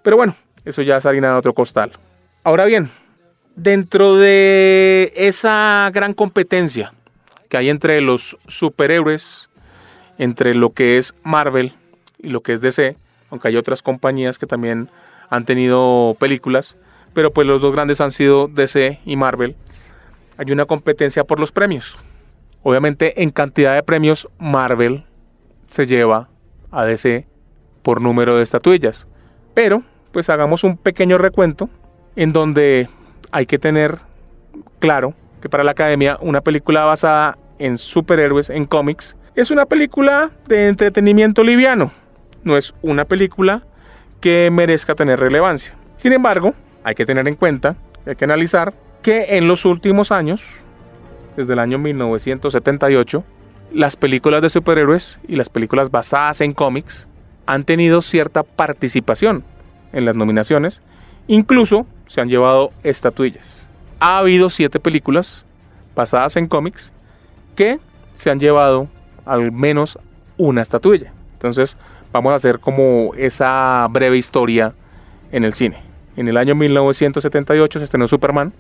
pero 0.03 0.16
bueno, 0.16 0.35
eso 0.64 0.83
ya 0.83 0.96
es 0.96 1.07
harina 1.07 1.31
de 1.33 1.37
otro 1.37 1.55
costal. 1.55 1.92
Ahora 2.42 2.64
bien, 2.64 2.90
dentro 3.57 4.16
de 4.16 5.12
esa 5.16 5.90
gran 5.92 6.14
competencia 6.14 6.92
que 7.48 7.57
hay 7.57 7.70
entre 7.70 8.00
los 8.00 8.37
superhéroes, 8.46 9.50
entre 10.18 10.55
lo 10.55 10.70
que 10.70 10.98
es 10.98 11.14
Marvel 11.22 11.74
y 12.18 12.29
lo 12.29 12.40
que 12.40 12.53
es 12.53 12.61
DC, 12.61 12.96
aunque 13.31 13.48
hay 13.48 13.57
otras 13.57 13.83
compañías 13.83 14.38
que 14.38 14.46
también 14.46 14.88
han 15.29 15.44
tenido 15.44 16.16
películas, 16.18 16.76
pero 17.12 17.33
pues 17.33 17.46
los 17.46 17.61
dos 17.61 17.72
grandes 17.72 18.00
han 18.00 18.12
sido 18.12 18.48
DC 18.48 19.00
y 19.05 19.16
Marvel, 19.16 19.57
hay 20.37 20.53
una 20.53 20.66
competencia 20.66 21.24
por 21.24 21.40
los 21.40 21.53
premios. 21.53 21.98
Obviamente 22.62 23.23
en 23.23 23.31
cantidad 23.31 23.75
de 23.75 23.83
premios 23.83 24.29
Marvel 24.38 25.05
se 25.68 25.87
lleva 25.87 26.29
a 26.70 26.85
DC 26.85 27.27
por 27.83 28.01
número 28.01 28.37
de 28.37 28.42
estatuillas. 28.42 29.07
Pero 29.55 29.83
pues 30.12 30.29
hagamos 30.29 30.64
un 30.64 30.77
pequeño 30.77 31.18
recuento 31.18 31.68
en 32.16 32.33
donde 32.33 32.88
hay 33.31 33.46
que 33.46 33.59
tener 33.59 33.99
claro 34.79 35.14
que 35.40 35.49
para 35.49 35.64
la 35.64 35.70
academia 35.70 36.18
una 36.20 36.40
película 36.40 36.85
basada 36.85 37.38
en 37.59 37.79
superhéroes, 37.79 38.51
en 38.51 38.66
cómics, 38.66 39.16
es 39.35 39.51
una 39.51 39.66
película 39.66 40.31
de 40.46 40.68
entretenimiento 40.68 41.44
liviano. 41.44 41.92
No 42.42 42.57
es 42.57 42.75
una 42.83 43.05
película 43.05 43.62
que 44.20 44.51
merezca 44.53 44.94
tener 44.94 45.20
relevancia. 45.20 45.75
Sin 45.96 46.12
embargo, 46.12 46.55
hay 46.85 46.94
que 46.94 47.07
tener 47.07 47.27
en 47.29 47.35
cuenta, 47.35 47.77
hay 48.07 48.16
que 48.16 48.25
analizar 48.25 48.75
que 49.03 49.37
en 49.37 49.49
los 49.49 49.64
últimos 49.64 50.12
años 50.12 50.42
desde 51.37 51.53
el 51.53 51.59
año 51.59 51.79
1978, 51.79 53.25
las 53.73 53.97
películas 53.97 54.43
de 54.43 54.51
superhéroes 54.51 55.21
y 55.29 55.37
las 55.37 55.49
películas 55.49 55.90
basadas 55.90 56.40
en 56.40 56.53
cómics 56.53 57.09
han 57.47 57.64
tenido 57.64 58.03
cierta 58.03 58.43
participación 58.43 59.45
en 59.93 60.05
las 60.05 60.16
nominaciones, 60.16 60.83
incluso 61.27 61.87
se 62.07 62.21
han 62.21 62.29
llevado 62.29 62.73
estatuillas. 62.83 63.69
Ha 64.01 64.19
habido 64.19 64.51
siete 64.51 64.81
películas 64.81 65.45
basadas 65.95 66.37
en 66.37 66.47
cómics 66.47 66.93
que 67.57 67.79
se 68.14 68.31
han 68.31 68.40
llevado 68.40 68.88
al 69.25 69.53
menos 69.53 69.99
una 70.37 70.62
estatuilla. 70.62 71.12
Entonces 71.35 71.77
vamos 72.12 72.33
a 72.33 72.37
hacer 72.37 72.59
como 72.59 73.12
esa 73.16 73.87
breve 73.90 74.16
historia 74.16 74.75
en 75.33 75.45
el 75.45 75.55
cine. 75.55 75.83
En 76.16 76.29
el 76.29 76.37
año 76.37 76.55
1978 76.55 77.79
se 77.79 77.85
estrenó 77.85 78.09
Superman, 78.09 78.53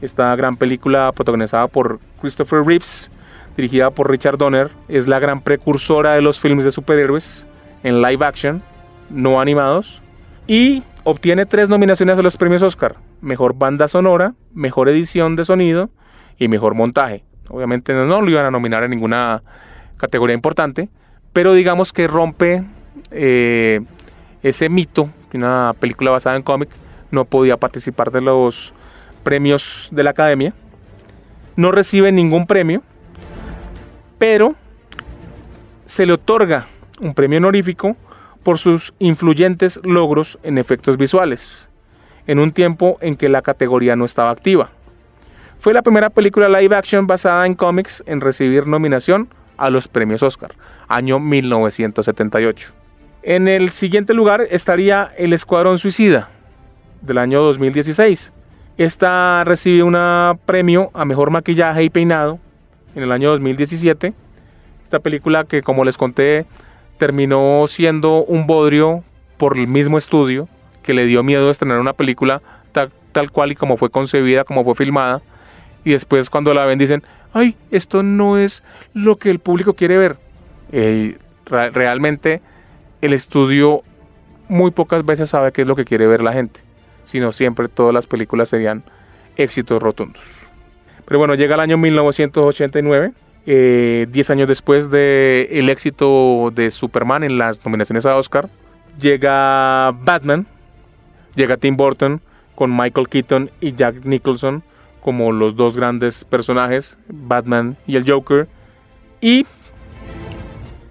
esta 0.00 0.34
gran 0.36 0.56
película 0.56 1.12
protagonizada 1.12 1.68
por 1.68 2.00
Christopher 2.20 2.64
Reeves, 2.64 3.10
dirigida 3.56 3.90
por 3.90 4.10
Richard 4.10 4.38
Donner, 4.38 4.70
es 4.88 5.06
la 5.06 5.18
gran 5.18 5.40
precursora 5.40 6.14
de 6.14 6.22
los 6.22 6.38
filmes 6.38 6.64
de 6.64 6.72
superhéroes 6.72 7.46
en 7.82 8.02
live 8.02 8.24
action, 8.24 8.62
no 9.10 9.40
animados, 9.40 10.02
y 10.46 10.82
obtiene 11.04 11.46
tres 11.46 11.68
nominaciones 11.68 12.18
a 12.18 12.22
los 12.22 12.36
premios 12.36 12.62
Oscar: 12.62 12.96
Mejor 13.20 13.54
banda 13.54 13.88
sonora, 13.88 14.34
Mejor 14.52 14.88
edición 14.88 15.36
de 15.36 15.44
sonido 15.44 15.90
y 16.38 16.48
Mejor 16.48 16.74
montaje. 16.74 17.24
Obviamente 17.48 17.92
no, 17.94 18.20
lo 18.20 18.30
iban 18.30 18.44
a 18.44 18.50
nominar 18.50 18.82
en 18.84 18.90
ninguna 18.90 19.42
categoría 19.96 20.34
importante, 20.34 20.88
pero 21.32 21.54
digamos 21.54 21.92
que 21.92 22.06
rompe 22.06 22.64
eh, 23.10 23.80
ese 24.42 24.68
mito 24.68 25.10
que 25.30 25.38
una 25.38 25.74
película 25.78 26.10
basada 26.10 26.36
en 26.36 26.42
cómic 26.42 26.70
no 27.10 27.24
podía 27.24 27.56
participar 27.56 28.10
de 28.10 28.20
los 28.20 28.74
premios 29.26 29.88
de 29.90 30.04
la 30.04 30.10
academia. 30.10 30.54
No 31.56 31.72
recibe 31.72 32.12
ningún 32.12 32.46
premio, 32.46 32.84
pero 34.18 34.54
se 35.84 36.06
le 36.06 36.12
otorga 36.12 36.66
un 37.00 37.12
premio 37.12 37.38
honorífico 37.38 37.96
por 38.44 38.60
sus 38.60 38.94
influyentes 39.00 39.80
logros 39.82 40.38
en 40.44 40.58
efectos 40.58 40.96
visuales, 40.96 41.68
en 42.28 42.38
un 42.38 42.52
tiempo 42.52 42.98
en 43.00 43.16
que 43.16 43.28
la 43.28 43.42
categoría 43.42 43.96
no 43.96 44.04
estaba 44.04 44.30
activa. 44.30 44.70
Fue 45.58 45.74
la 45.74 45.82
primera 45.82 46.10
película 46.10 46.48
live 46.48 46.76
action 46.76 47.08
basada 47.08 47.46
en 47.46 47.54
cómics 47.54 48.04
en 48.06 48.20
recibir 48.20 48.68
nominación 48.68 49.28
a 49.56 49.70
los 49.70 49.88
premios 49.88 50.22
Oscar, 50.22 50.54
año 50.86 51.18
1978. 51.18 52.72
En 53.24 53.48
el 53.48 53.70
siguiente 53.70 54.14
lugar 54.14 54.46
estaría 54.52 55.10
El 55.18 55.32
Escuadrón 55.32 55.80
Suicida, 55.80 56.28
del 57.02 57.18
año 57.18 57.42
2016, 57.42 58.32
Esta 58.78 59.42
recibe 59.44 59.82
un 59.82 59.96
premio 60.44 60.90
a 60.92 61.06
mejor 61.06 61.30
maquillaje 61.30 61.82
y 61.82 61.90
peinado 61.90 62.38
en 62.94 63.02
el 63.02 63.12
año 63.12 63.30
2017. 63.30 64.12
Esta 64.84 64.98
película 64.98 65.44
que 65.44 65.62
como 65.62 65.84
les 65.84 65.96
conté 65.96 66.46
terminó 66.98 67.64
siendo 67.68 68.22
un 68.24 68.46
bodrio 68.46 69.02
por 69.38 69.56
el 69.56 69.66
mismo 69.66 69.96
estudio 69.96 70.48
que 70.82 70.94
le 70.94 71.06
dio 71.06 71.22
miedo 71.22 71.50
estrenar 71.50 71.80
una 71.80 71.94
película 71.94 72.42
tal, 72.72 72.92
tal 73.12 73.30
cual 73.30 73.52
y 73.52 73.54
como 73.54 73.78
fue 73.78 73.90
concebida, 73.90 74.44
como 74.44 74.62
fue 74.62 74.74
filmada. 74.74 75.22
Y 75.82 75.92
después 75.92 76.28
cuando 76.28 76.52
la 76.52 76.66
ven 76.66 76.78
dicen, 76.78 77.02
ay, 77.32 77.56
esto 77.70 78.02
no 78.02 78.36
es 78.36 78.62
lo 78.92 79.16
que 79.16 79.30
el 79.30 79.38
público 79.38 79.74
quiere 79.74 79.96
ver. 79.96 80.16
Eh, 80.70 81.16
realmente 81.46 82.42
el 83.00 83.14
estudio 83.14 83.82
muy 84.48 84.70
pocas 84.70 85.04
veces 85.04 85.30
sabe 85.30 85.52
qué 85.52 85.62
es 85.62 85.68
lo 85.68 85.76
que 85.76 85.84
quiere 85.84 86.06
ver 86.06 86.22
la 86.22 86.32
gente, 86.32 86.60
sino 87.06 87.32
siempre 87.32 87.68
todas 87.68 87.94
las 87.94 88.06
películas 88.06 88.48
serían 88.48 88.82
éxitos 89.36 89.82
rotundos. 89.82 90.22
Pero 91.06 91.18
bueno, 91.18 91.34
llega 91.34 91.54
el 91.54 91.60
año 91.60 91.78
1989, 91.78 93.12
10 93.46 93.46
eh, 93.46 94.32
años 94.32 94.48
después 94.48 94.90
del 94.90 95.46
el 95.50 95.68
éxito 95.68 96.52
de 96.52 96.70
Superman 96.70 97.22
en 97.22 97.38
las 97.38 97.64
nominaciones 97.64 98.04
a 98.06 98.16
Oscar, 98.16 98.48
llega 98.98 99.92
Batman, 99.92 100.46
llega 101.36 101.56
Tim 101.56 101.76
Burton 101.76 102.20
con 102.56 102.76
Michael 102.76 103.08
Keaton 103.08 103.50
y 103.60 103.74
Jack 103.74 104.04
Nicholson 104.04 104.64
como 105.00 105.30
los 105.30 105.54
dos 105.54 105.76
grandes 105.76 106.24
personajes, 106.24 106.98
Batman 107.08 107.76
y 107.86 107.94
el 107.94 108.10
Joker, 108.10 108.48
y 109.20 109.46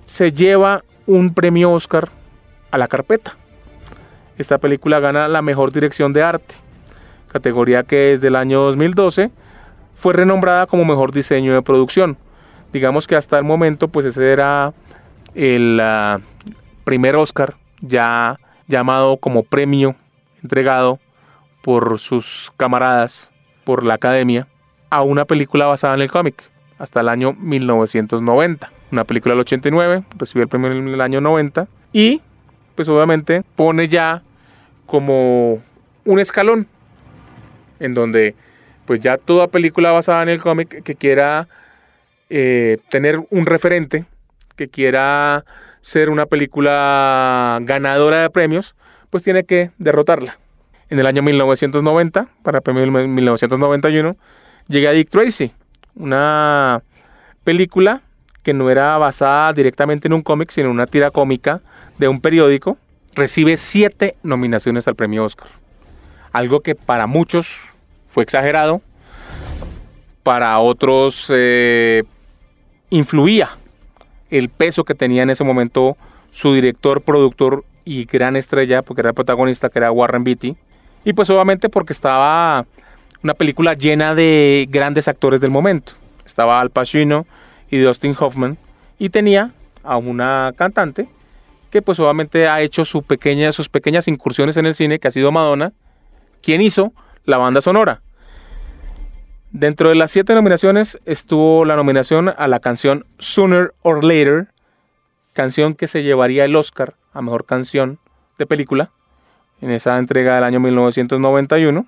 se 0.05 0.31
lleva 0.31 0.85
un 1.05 1.33
premio 1.33 1.73
Oscar 1.73 2.07
a 2.71 2.77
la 2.77 2.87
carpeta. 2.87 3.35
Esta 4.37 4.57
película 4.57 4.99
gana 4.99 5.27
la 5.27 5.41
mejor 5.41 5.71
dirección 5.71 6.13
de 6.13 6.23
arte, 6.23 6.55
categoría 7.31 7.83
que 7.83 7.95
desde 7.95 8.27
el 8.27 8.35
año 8.35 8.61
2012 8.61 9.31
fue 9.95 10.13
renombrada 10.13 10.67
como 10.67 10.83
mejor 10.83 11.11
diseño 11.11 11.53
de 11.53 11.61
producción. 11.61 12.17
Digamos 12.73 13.07
que 13.07 13.15
hasta 13.15 13.37
el 13.37 13.45
momento 13.45 13.87
pues 13.87 14.05
ese 14.05 14.31
era 14.31 14.73
el 15.33 15.79
ah, 15.81 16.19
primer 16.83 17.15
Oscar 17.15 17.55
ya 17.81 18.39
llamado 18.67 19.17
como 19.17 19.43
premio 19.43 19.95
entregado 20.43 20.99
por 21.61 21.97
sus 21.99 22.51
camaradas, 22.57 23.31
por 23.63 23.83
la 23.83 23.95
academia, 23.95 24.47
a 24.89 25.01
una 25.01 25.25
película 25.25 25.65
basada 25.65 25.95
en 25.95 26.01
el 26.01 26.11
cómic, 26.11 26.43
hasta 26.77 27.01
el 27.01 27.09
año 27.09 27.33
1990. 27.33 28.71
Una 28.91 29.03
película 29.03 29.33
del 29.33 29.41
89, 29.41 30.03
recibió 30.17 30.43
el 30.43 30.49
premio 30.49 30.71
en 30.71 30.87
el 30.89 31.01
año 31.01 31.21
90 31.21 31.67
y 31.91 32.21
pues 32.75 32.89
obviamente 32.89 33.43
pone 33.55 33.87
ya 33.87 34.21
como 34.85 35.63
un 36.03 36.19
escalón 36.19 36.67
en 37.79 37.93
donde 37.93 38.35
pues 38.85 38.99
ya 38.99 39.17
toda 39.17 39.47
película 39.47 39.91
basada 39.91 40.21
en 40.23 40.29
el 40.29 40.41
cómic 40.41 40.83
que 40.83 40.95
quiera 40.95 41.47
eh, 42.29 42.77
tener 42.89 43.25
un 43.29 43.45
referente, 43.45 44.05
que 44.55 44.67
quiera 44.67 45.45
ser 45.81 46.09
una 46.09 46.25
película 46.25 47.59
ganadora 47.61 48.21
de 48.21 48.29
premios, 48.29 48.75
pues 49.09 49.23
tiene 49.23 49.43
que 49.43 49.71
derrotarla. 49.77 50.37
En 50.89 50.99
el 50.99 51.07
año 51.07 51.23
1990, 51.23 52.27
para 52.43 52.61
premio 52.61 52.85
1991, 52.85 54.15
llega 54.67 54.91
Dick 54.91 55.09
Tracy, 55.09 55.51
una 55.95 56.81
película 57.43 58.01
que 58.43 58.53
no 58.53 58.69
era 58.69 58.97
basada 58.97 59.51
directamente 59.53 60.07
en 60.07 60.13
un 60.13 60.21
cómic, 60.21 60.51
sino 60.51 60.67
en 60.67 60.73
una 60.73 60.85
tira 60.85 61.09
cómica 61.09 61.61
de 61.97 62.07
un 62.07 62.19
periódico, 62.21 62.77
recibe 63.13 63.57
siete 63.57 64.15
nominaciones 64.23 64.87
al 64.87 64.95
premio 64.95 65.23
Oscar. 65.25 65.47
Algo 66.31 66.61
que 66.61 66.75
para 66.75 67.07
muchos 67.07 67.47
fue 68.07 68.23
exagerado, 68.23 68.81
para 70.23 70.57
otros 70.59 71.27
eh, 71.29 72.03
influía 72.89 73.49
el 74.29 74.49
peso 74.49 74.83
que 74.83 74.95
tenía 74.95 75.23
en 75.23 75.29
ese 75.29 75.43
momento 75.43 75.97
su 76.31 76.53
director, 76.53 77.01
productor 77.01 77.63
y 77.85 78.05
gran 78.05 78.35
estrella, 78.35 78.81
porque 78.81 79.01
era 79.01 79.09
el 79.09 79.15
protagonista, 79.15 79.69
que 79.69 79.79
era 79.79 79.91
Warren 79.91 80.23
Beatty. 80.23 80.57
Y 81.05 81.13
pues 81.13 81.29
obviamente 81.29 81.69
porque 81.69 81.93
estaba 81.93 82.65
una 83.23 83.33
película 83.33 83.75
llena 83.75 84.15
de 84.15 84.65
grandes 84.69 85.07
actores 85.07 85.39
del 85.39 85.51
momento. 85.51 85.93
Estaba 86.25 86.59
Al 86.59 86.71
Pacino 86.71 87.25
y 87.69 87.77
Dustin 87.77 88.15
Hoffman. 88.19 88.57
Y 88.97 89.09
tenía 89.09 89.51
a 89.83 89.97
una 89.97 90.53
cantante 90.57 91.07
que 91.75 91.81
pues 91.81 91.99
obviamente 91.99 92.47
ha 92.47 92.61
hecho 92.61 92.85
sus 92.85 93.03
pequeñas 93.03 94.07
incursiones 94.07 94.55
en 94.55 94.65
el 94.65 94.75
cine, 94.75 94.97
que 94.97 95.09
ha 95.09 95.11
sido 95.11 95.33
Madonna, 95.33 95.73
quien 96.41 96.61
hizo 96.61 96.93
la 97.25 97.35
banda 97.35 97.59
sonora. 97.59 98.01
Dentro 99.51 99.89
de 99.89 99.95
las 99.95 100.11
siete 100.11 100.33
nominaciones 100.35 100.97
estuvo 101.03 101.65
la 101.65 101.75
nominación 101.75 102.29
a 102.29 102.47
la 102.47 102.61
canción 102.61 103.05
Sooner 103.19 103.73
or 103.81 104.05
Later, 104.05 104.47
canción 105.33 105.73
que 105.73 105.89
se 105.89 106.01
llevaría 106.01 106.45
el 106.45 106.55
Oscar 106.55 106.95
a 107.11 107.21
Mejor 107.21 107.43
Canción 107.43 107.99
de 108.37 108.45
Película 108.45 108.91
en 109.59 109.71
esa 109.71 109.97
entrega 109.97 110.35
del 110.35 110.45
año 110.45 110.61
1991. 110.61 111.87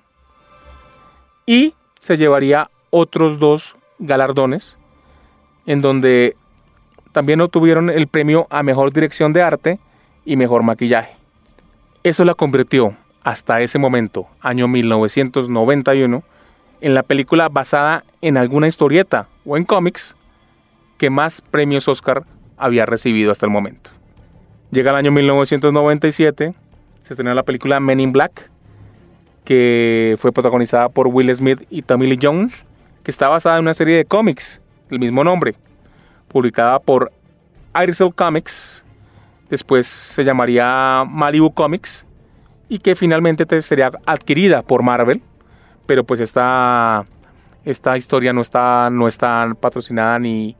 Y 1.46 1.72
se 1.98 2.18
llevaría 2.18 2.70
otros 2.90 3.38
dos 3.38 3.78
galardones 3.98 4.76
en 5.64 5.80
donde 5.80 6.36
también 7.12 7.40
obtuvieron 7.40 7.90
el 7.90 8.06
premio 8.06 8.46
a 8.50 8.62
Mejor 8.62 8.92
Dirección 8.92 9.32
de 9.32 9.42
Arte 9.42 9.78
y 10.24 10.36
Mejor 10.36 10.62
Maquillaje. 10.62 11.16
Eso 12.02 12.24
la 12.24 12.34
convirtió 12.34 12.96
hasta 13.22 13.60
ese 13.60 13.78
momento, 13.78 14.28
año 14.40 14.68
1991, 14.68 16.22
en 16.80 16.94
la 16.94 17.02
película 17.02 17.48
basada 17.48 18.04
en 18.22 18.36
alguna 18.36 18.68
historieta 18.68 19.28
o 19.44 19.56
en 19.56 19.64
cómics 19.64 20.16
que 20.96 21.10
más 21.10 21.40
premios 21.40 21.88
Oscar 21.88 22.24
había 22.56 22.86
recibido 22.86 23.32
hasta 23.32 23.46
el 23.46 23.52
momento. 23.52 23.90
Llega 24.70 24.90
el 24.90 24.96
año 24.96 25.12
1997, 25.12 26.54
se 27.00 27.12
estrenó 27.12 27.34
la 27.34 27.42
película 27.42 27.80
Men 27.80 28.00
in 28.00 28.12
Black, 28.12 28.50
que 29.44 30.16
fue 30.18 30.32
protagonizada 30.32 30.88
por 30.88 31.08
Will 31.08 31.34
Smith 31.34 31.62
y 31.70 31.82
Tommy 31.82 32.06
Lee 32.06 32.18
Jones, 32.20 32.66
que 33.02 33.10
está 33.10 33.28
basada 33.28 33.56
en 33.56 33.62
una 33.62 33.74
serie 33.74 33.96
de 33.96 34.04
cómics 34.04 34.60
del 34.90 35.00
mismo 35.00 35.24
nombre, 35.24 35.54
publicada 36.28 36.78
por 36.78 37.12
Irisel 37.74 38.14
Comics, 38.14 38.84
después 39.50 39.86
se 39.86 40.24
llamaría 40.24 41.04
Malibu 41.08 41.52
Comics, 41.52 42.04
y 42.68 42.78
que 42.78 42.94
finalmente 42.94 43.62
sería 43.62 43.90
adquirida 44.06 44.62
por 44.62 44.82
Marvel, 44.82 45.22
pero 45.86 46.04
pues 46.04 46.20
esta, 46.20 47.04
esta 47.64 47.96
historia 47.96 48.32
no 48.32 48.42
está, 48.42 48.90
no 48.90 49.08
está 49.08 49.54
patrocinada 49.58 50.18
ni, 50.18 50.54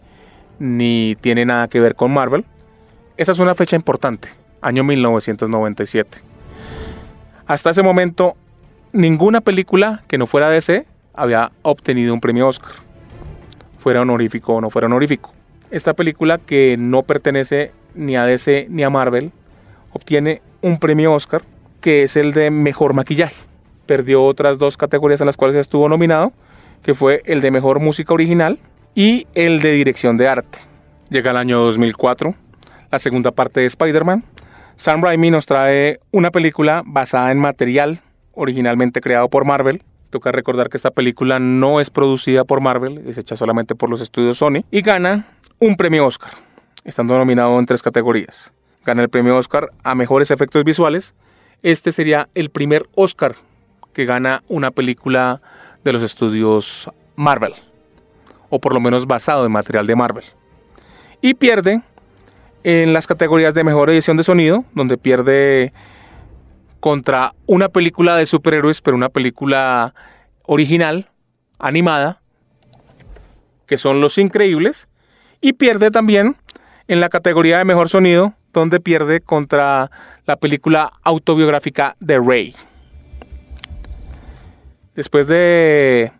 ni 0.58 1.16
tiene 1.20 1.44
nada 1.44 1.68
que 1.68 1.80
ver 1.80 1.94
con 1.94 2.12
Marvel. 2.12 2.44
Esa 3.16 3.32
es 3.32 3.38
una 3.38 3.54
fecha 3.54 3.76
importante, 3.76 4.28
año 4.62 4.84
1997. 4.84 6.22
Hasta 7.46 7.70
ese 7.70 7.82
momento, 7.82 8.36
ninguna 8.92 9.40
película 9.40 10.02
que 10.06 10.18
no 10.18 10.26
fuera 10.26 10.48
DC 10.48 10.86
había 11.14 11.50
obtenido 11.62 12.14
un 12.14 12.20
premio 12.20 12.48
Oscar, 12.48 12.72
fuera 13.78 14.02
honorífico 14.02 14.54
o 14.54 14.60
no 14.60 14.70
fuera 14.70 14.86
honorífico. 14.86 15.32
Esta 15.70 15.94
película 15.94 16.38
que 16.38 16.76
no 16.78 17.02
pertenece 17.02 17.72
ni 17.94 18.16
a 18.16 18.24
DC 18.24 18.68
ni 18.70 18.82
a 18.84 18.90
Marvel 18.90 19.32
obtiene 19.92 20.40
un 20.62 20.78
premio 20.78 21.12
Oscar 21.12 21.42
que 21.80 22.02
es 22.02 22.16
el 22.16 22.32
de 22.32 22.50
mejor 22.50 22.94
maquillaje. 22.94 23.36
Perdió 23.86 24.24
otras 24.24 24.58
dos 24.58 24.76
categorías 24.76 25.20
en 25.20 25.26
las 25.26 25.36
cuales 25.36 25.56
estuvo 25.56 25.88
nominado, 25.88 26.32
que 26.82 26.94
fue 26.94 27.22
el 27.24 27.40
de 27.40 27.50
mejor 27.50 27.80
música 27.80 28.12
original 28.12 28.58
y 28.94 29.26
el 29.34 29.60
de 29.60 29.72
dirección 29.72 30.16
de 30.16 30.28
arte. 30.28 30.58
Llega 31.10 31.30
el 31.30 31.36
año 31.36 31.58
2004, 31.60 32.34
la 32.90 32.98
segunda 32.98 33.30
parte 33.30 33.60
de 33.60 33.66
Spider-Man. 33.66 34.24
Sam 34.76 35.02
Raimi 35.02 35.30
nos 35.30 35.46
trae 35.46 36.00
una 36.10 36.30
película 36.30 36.82
basada 36.84 37.30
en 37.30 37.38
material 37.38 38.00
originalmente 38.32 39.00
creado 39.00 39.28
por 39.28 39.44
Marvel. 39.44 39.82
Toca 40.10 40.32
recordar 40.32 40.70
que 40.70 40.76
esta 40.76 40.90
película 40.90 41.38
no 41.38 41.80
es 41.80 41.90
producida 41.90 42.44
por 42.44 42.60
Marvel, 42.60 43.02
es 43.06 43.18
hecha 43.18 43.36
solamente 43.36 43.74
por 43.74 43.90
los 43.90 44.00
estudios 44.00 44.38
Sony 44.38 44.64
y 44.70 44.80
gana 44.80 45.26
un 45.60 45.76
premio 45.76 46.06
Oscar, 46.06 46.30
estando 46.84 47.18
nominado 47.18 47.58
en 47.58 47.66
tres 47.66 47.82
categorías. 47.82 48.52
Gana 48.84 49.02
el 49.02 49.08
premio 49.08 49.36
Oscar 49.36 49.70
a 49.82 49.94
mejores 49.94 50.30
efectos 50.30 50.64
visuales. 50.64 51.14
Este 51.62 51.90
sería 51.92 52.28
el 52.34 52.50
primer 52.50 52.86
Oscar 52.94 53.34
que 53.92 54.04
gana 54.04 54.42
una 54.48 54.70
película 54.70 55.42
de 55.82 55.92
los 55.92 56.02
estudios 56.02 56.88
Marvel, 57.16 57.54
o 58.50 58.60
por 58.60 58.72
lo 58.72 58.80
menos 58.80 59.06
basado 59.06 59.44
en 59.44 59.52
material 59.52 59.86
de 59.86 59.96
Marvel. 59.96 60.24
Y 61.20 61.34
pierde 61.34 61.82
en 62.62 62.92
las 62.92 63.06
categorías 63.06 63.54
de 63.54 63.64
mejor 63.64 63.90
edición 63.90 64.16
de 64.16 64.22
sonido, 64.22 64.64
donde 64.74 64.96
pierde 64.96 65.72
contra 66.78 67.34
una 67.46 67.68
película 67.68 68.14
de 68.16 68.26
superhéroes, 68.26 68.80
pero 68.80 68.96
una 68.96 69.08
película 69.08 69.94
original, 70.44 71.10
animada, 71.58 72.22
que 73.66 73.78
son 73.78 74.00
Los 74.00 74.16
Increíbles, 74.18 74.88
y 75.40 75.54
pierde 75.54 75.90
también 75.90 76.36
en 76.88 77.00
la 77.00 77.08
categoría 77.08 77.58
de 77.58 77.64
mejor 77.64 77.88
sonido, 77.88 78.34
donde 78.52 78.80
pierde 78.80 79.20
contra 79.20 79.90
la 80.26 80.36
película 80.36 80.92
autobiográfica 81.02 81.96
de 82.00 82.18
Ray. 82.18 82.54
Después 84.94 85.26
de 85.26 86.12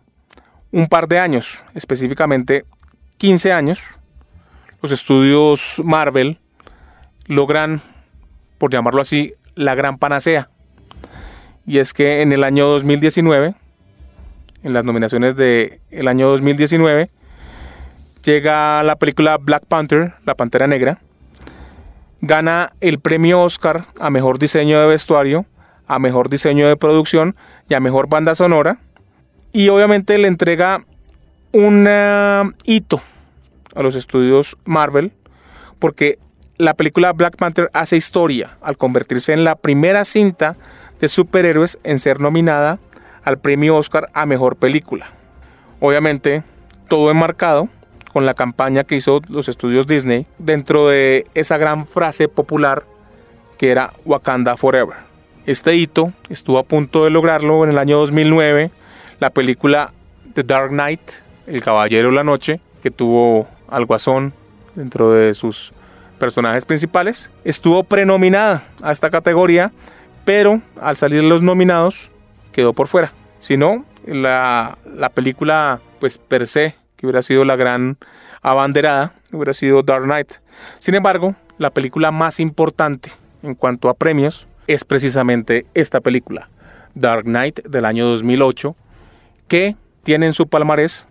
un 0.71 0.87
par 0.87 1.07
de 1.07 1.19
años, 1.19 1.63
específicamente 1.73 2.65
15 3.17 3.51
años, 3.51 3.83
los 4.81 4.91
estudios 4.91 5.81
Marvel 5.83 6.39
logran, 7.25 7.81
por 8.57 8.71
llamarlo 8.71 9.01
así, 9.01 9.33
la 9.55 9.75
gran 9.75 9.97
panacea. 9.97 10.49
Y 11.65 11.79
es 11.79 11.93
que 11.93 12.21
en 12.21 12.31
el 12.31 12.43
año 12.43 12.67
2019, 12.67 13.55
en 14.63 14.73
las 14.73 14.85
nominaciones 14.85 15.35
del 15.35 15.81
el 15.91 16.07
año 16.07 16.29
2019, 16.29 17.09
llega 18.23 18.83
la 18.83 18.95
película 18.97 19.37
Black 19.37 19.65
Panther, 19.65 20.13
La 20.25 20.35
Pantera 20.35 20.67
Negra, 20.67 20.99
gana 22.21 22.73
el 22.81 22.99
premio 22.99 23.41
Oscar 23.41 23.85
a 23.99 24.09
Mejor 24.09 24.39
Diseño 24.39 24.79
de 24.79 24.87
Vestuario, 24.87 25.45
a 25.87 25.99
Mejor 25.99 26.29
Diseño 26.29 26.67
de 26.67 26.77
Producción 26.77 27.35
y 27.67 27.73
a 27.73 27.79
Mejor 27.79 28.07
Banda 28.09 28.35
Sonora. 28.35 28.79
Y 29.51 29.69
obviamente 29.69 30.17
le 30.17 30.27
entrega 30.27 30.85
un 31.51 31.87
eh, 31.89 32.43
hito 32.65 33.01
a 33.75 33.81
los 33.81 33.95
estudios 33.95 34.57
Marvel, 34.65 35.13
porque 35.79 36.19
la 36.57 36.73
película 36.73 37.13
Black 37.13 37.37
Panther 37.37 37.69
hace 37.73 37.97
historia 37.97 38.57
al 38.61 38.77
convertirse 38.77 39.33
en 39.33 39.43
la 39.43 39.55
primera 39.55 40.03
cinta 40.03 40.57
de 40.99 41.07
superhéroes 41.07 41.79
en 41.83 41.99
ser 41.99 42.19
nominada 42.19 42.79
al 43.23 43.39
premio 43.39 43.77
Oscar 43.77 44.09
a 44.13 44.25
Mejor 44.25 44.57
Película. 44.57 45.13
Obviamente, 45.79 46.43
todo 46.89 47.09
enmarcado 47.09 47.69
con 48.11 48.25
la 48.25 48.33
campaña 48.33 48.83
que 48.83 48.95
hizo 48.95 49.21
los 49.29 49.47
estudios 49.49 49.87
Disney 49.87 50.25
dentro 50.37 50.87
de 50.87 51.25
esa 51.33 51.57
gran 51.57 51.87
frase 51.87 52.27
popular 52.27 52.83
que 53.57 53.71
era 53.71 53.91
Wakanda 54.05 54.57
Forever. 54.57 54.97
Este 55.45 55.75
hito 55.75 56.13
estuvo 56.29 56.59
a 56.59 56.63
punto 56.63 57.03
de 57.03 57.09
lograrlo 57.09 57.63
en 57.63 57.71
el 57.71 57.77
año 57.77 57.97
2009, 57.97 58.71
la 59.19 59.29
película 59.29 59.93
The 60.33 60.43
Dark 60.43 60.69
Knight, 60.69 61.01
El 61.47 61.63
Caballero 61.63 62.09
de 62.09 62.15
la 62.15 62.23
Noche, 62.23 62.61
que 62.81 62.91
tuvo 62.91 63.47
al 63.67 63.85
Guasón 63.85 64.33
dentro 64.75 65.11
de 65.11 65.33
sus 65.33 65.73
personajes 66.19 66.65
principales, 66.65 67.31
estuvo 67.43 67.83
prenominada 67.83 68.63
a 68.81 68.91
esta 68.91 69.09
categoría, 69.09 69.71
pero 70.25 70.61
al 70.79 70.97
salir 70.97 71.23
los 71.23 71.41
nominados 71.41 72.11
quedó 72.51 72.73
por 72.73 72.87
fuera. 72.87 73.13
Si 73.39 73.57
no, 73.57 73.85
la, 74.05 74.77
la 74.85 75.09
película, 75.09 75.79
pues 75.99 76.17
per 76.17 76.45
se, 76.45 76.75
que 76.99 77.05
hubiera 77.05 77.21
sido 77.21 77.45
la 77.45 77.55
gran 77.55 77.97
abanderada, 78.41 79.13
hubiera 79.31 79.53
sido 79.53 79.83
Dark 79.83 80.03
Knight. 80.03 80.33
Sin 80.79 80.95
embargo, 80.95 81.35
la 81.57 81.69
película 81.69 82.11
más 82.11 82.41
importante 82.41 83.11
en 83.41 83.55
cuanto 83.55 83.87
a 83.87 83.93
premios 83.93 84.47
es 84.67 84.83
precisamente 84.83 85.65
esta 85.73 86.01
película, 86.01 86.49
Dark 86.93 87.23
Knight 87.23 87.61
del 87.65 87.85
año 87.85 88.05
2008, 88.05 88.75
que 89.47 89.77
tiene 90.03 90.25
en 90.25 90.33
su 90.33 90.47
palmarés 90.47 91.07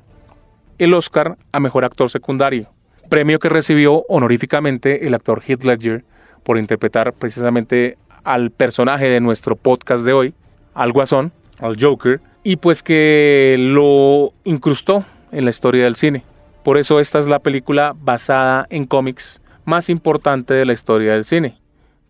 el 0.78 0.92
Oscar 0.92 1.38
a 1.52 1.58
Mejor 1.58 1.86
Actor 1.86 2.10
Secundario, 2.10 2.68
premio 3.08 3.38
que 3.38 3.48
recibió 3.48 4.04
honoríficamente 4.08 5.06
el 5.06 5.14
actor 5.14 5.42
Heath 5.46 5.64
Ledger 5.64 6.04
por 6.42 6.58
interpretar 6.58 7.14
precisamente 7.14 7.96
al 8.24 8.50
personaje 8.50 9.06
de 9.06 9.20
nuestro 9.20 9.56
podcast 9.56 10.04
de 10.04 10.12
hoy, 10.12 10.34
al 10.74 10.92
Guasón, 10.92 11.32
al 11.58 11.76
Joker, 11.80 12.20
y 12.44 12.56
pues 12.56 12.82
que 12.82 13.56
lo 13.58 14.34
incrustó 14.44 15.04
en 15.32 15.44
la 15.44 15.50
historia 15.50 15.84
del 15.84 15.96
cine. 15.96 16.24
Por 16.64 16.78
eso 16.78 17.00
esta 17.00 17.18
es 17.18 17.26
la 17.26 17.38
película 17.38 17.94
basada 17.98 18.66
en 18.70 18.86
cómics 18.86 19.40
más 19.64 19.88
importante 19.88 20.54
de 20.54 20.64
la 20.64 20.72
historia 20.72 21.12
del 21.12 21.24
cine. 21.24 21.58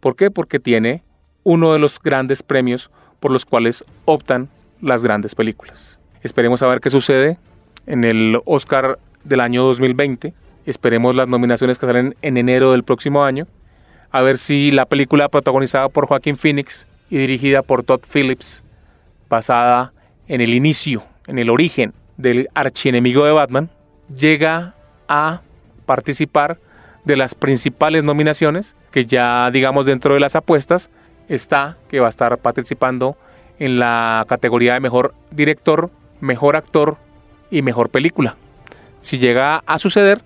¿Por 0.01 0.17
qué? 0.17 0.31
Porque 0.31 0.61
tiene 0.61 1.03
uno 1.45 1.73
de 1.73 1.79
los 1.79 2.01
grandes 2.01 2.43
premios 2.43 2.91
por 3.21 3.31
los 3.31 3.45
cuales 3.45 3.85
optan 4.05 4.49
las 4.81 5.03
grandes 5.03 5.35
películas. 5.35 5.99
Esperemos 6.23 6.63
a 6.63 6.69
ver 6.69 6.81
qué 6.81 6.91
sucede 6.91 7.39
en 7.87 8.05
el 8.05 8.41
Oscar 8.45 8.99
del 9.25 9.41
año 9.41 9.65
2020. 9.65 10.35
Esperemos 10.67 11.17
las 11.17 11.29
nominaciones 11.29 11.79
que 11.79 11.87
salen 11.87 12.17
en 12.23 12.37
enero 12.37 12.73
del 12.73 12.85
próximo 12.85 13.25
año. 13.25 13.47
A 14.11 14.23
ver 14.23 14.39
si 14.39 14.71
la 14.71 14.87
película 14.87 15.29
protagonizada 15.29 15.89
por 15.89 16.07
Joaquín 16.07 16.37
Phoenix 16.37 16.87
y 17.11 17.19
dirigida 17.19 17.63
por 17.63 17.83
Todd 17.83 18.01
Phillips, 18.11 18.65
basada 19.29 19.93
en 20.29 20.41
el 20.41 20.55
inicio, 20.55 21.05
en 21.27 21.39
el 21.39 21.51
origen 21.51 21.93
del 22.19 22.51
archienemigo 22.55 23.25
de 23.25 23.33
Batman, 23.33 23.71
llega 24.15 24.75
a 25.09 25.41
participar 25.87 26.59
de 27.05 27.17
las 27.17 27.35
principales 27.35 28.05
nominaciones, 28.05 28.77
que 28.91 29.07
ya 29.07 29.51
digamos 29.51 29.87
dentro 29.87 30.13
de 30.13 30.21
las 30.21 30.37
apuestas 30.37 30.91
está 31.29 31.79
que 31.89 32.01
va 32.01 32.07
a 32.07 32.11
estar 32.11 32.37
participando 32.39 33.17
en 33.59 33.79
la 33.79 34.27
categoría 34.29 34.75
de 34.75 34.81
mejor 34.81 35.15
director, 35.31 35.91
mejor 36.21 36.57
actor 36.57 36.97
y 37.51 37.63
mejor 37.63 37.91
película. 37.91 38.37
Si 39.01 39.19
llega 39.19 39.63
a 39.67 39.79
suceder, 39.79 40.23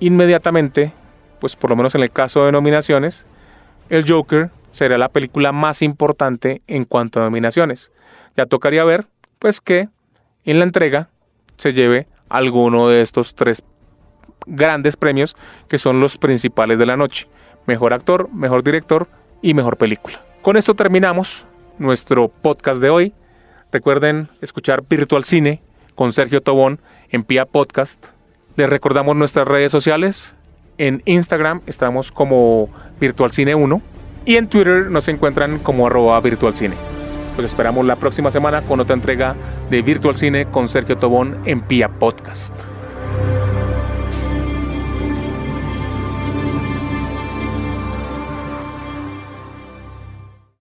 inmediatamente, 0.00 0.92
pues 1.40 1.56
por 1.56 1.70
lo 1.70 1.76
menos 1.76 1.94
en 1.94 2.02
el 2.02 2.10
caso 2.10 2.44
de 2.44 2.52
nominaciones, 2.52 3.26
el 3.88 4.08
Joker 4.08 4.50
será 4.70 4.98
la 4.98 5.08
película 5.08 5.52
más 5.52 5.82
importante 5.82 6.62
en 6.66 6.84
cuanto 6.84 7.20
a 7.20 7.24
nominaciones. 7.24 7.92
Ya 8.36 8.46
tocaría 8.46 8.84
ver, 8.84 9.06
pues 9.38 9.60
que 9.60 9.88
en 10.44 10.58
la 10.58 10.64
entrega 10.64 11.09
se 11.60 11.72
lleve 11.74 12.08
alguno 12.28 12.88
de 12.88 13.02
estos 13.02 13.34
tres 13.34 13.62
grandes 14.46 14.96
premios 14.96 15.36
que 15.68 15.78
son 15.78 16.00
los 16.00 16.16
principales 16.16 16.78
de 16.78 16.86
la 16.86 16.96
noche. 16.96 17.28
Mejor 17.66 17.92
actor, 17.92 18.30
mejor 18.32 18.64
director 18.64 19.08
y 19.42 19.52
mejor 19.54 19.76
película. 19.76 20.24
Con 20.42 20.56
esto 20.56 20.74
terminamos 20.74 21.44
nuestro 21.78 22.28
podcast 22.28 22.80
de 22.80 22.88
hoy. 22.88 23.14
Recuerden 23.72 24.28
escuchar 24.40 24.82
Virtual 24.88 25.24
Cine 25.24 25.62
con 25.94 26.12
Sergio 26.12 26.40
Tobón 26.40 26.80
en 27.10 27.22
Pia 27.24 27.44
Podcast. 27.44 28.06
Les 28.56 28.68
recordamos 28.68 29.16
nuestras 29.16 29.46
redes 29.46 29.70
sociales. 29.70 30.34
En 30.78 31.02
Instagram 31.04 31.60
estamos 31.66 32.10
como 32.10 32.70
Virtual 32.98 33.30
Cine 33.32 33.54
1 33.54 33.82
y 34.24 34.36
en 34.36 34.48
Twitter 34.48 34.90
nos 34.90 35.08
encuentran 35.08 35.58
como 35.58 35.86
arroba 35.86 36.18
Virtual 36.20 36.54
Cine. 36.54 36.99
Pues 37.40 37.52
esperamos 37.52 37.86
la 37.86 37.96
próxima 37.96 38.30
semana 38.30 38.60
con 38.60 38.80
otra 38.80 38.92
entrega 38.94 39.34
de 39.70 39.80
Virtual 39.80 40.14
Cine 40.14 40.44
con 40.44 40.68
Sergio 40.68 40.98
Tobón 40.98 41.38
en 41.46 41.62
Pia 41.62 41.88
Podcast. 41.88 42.52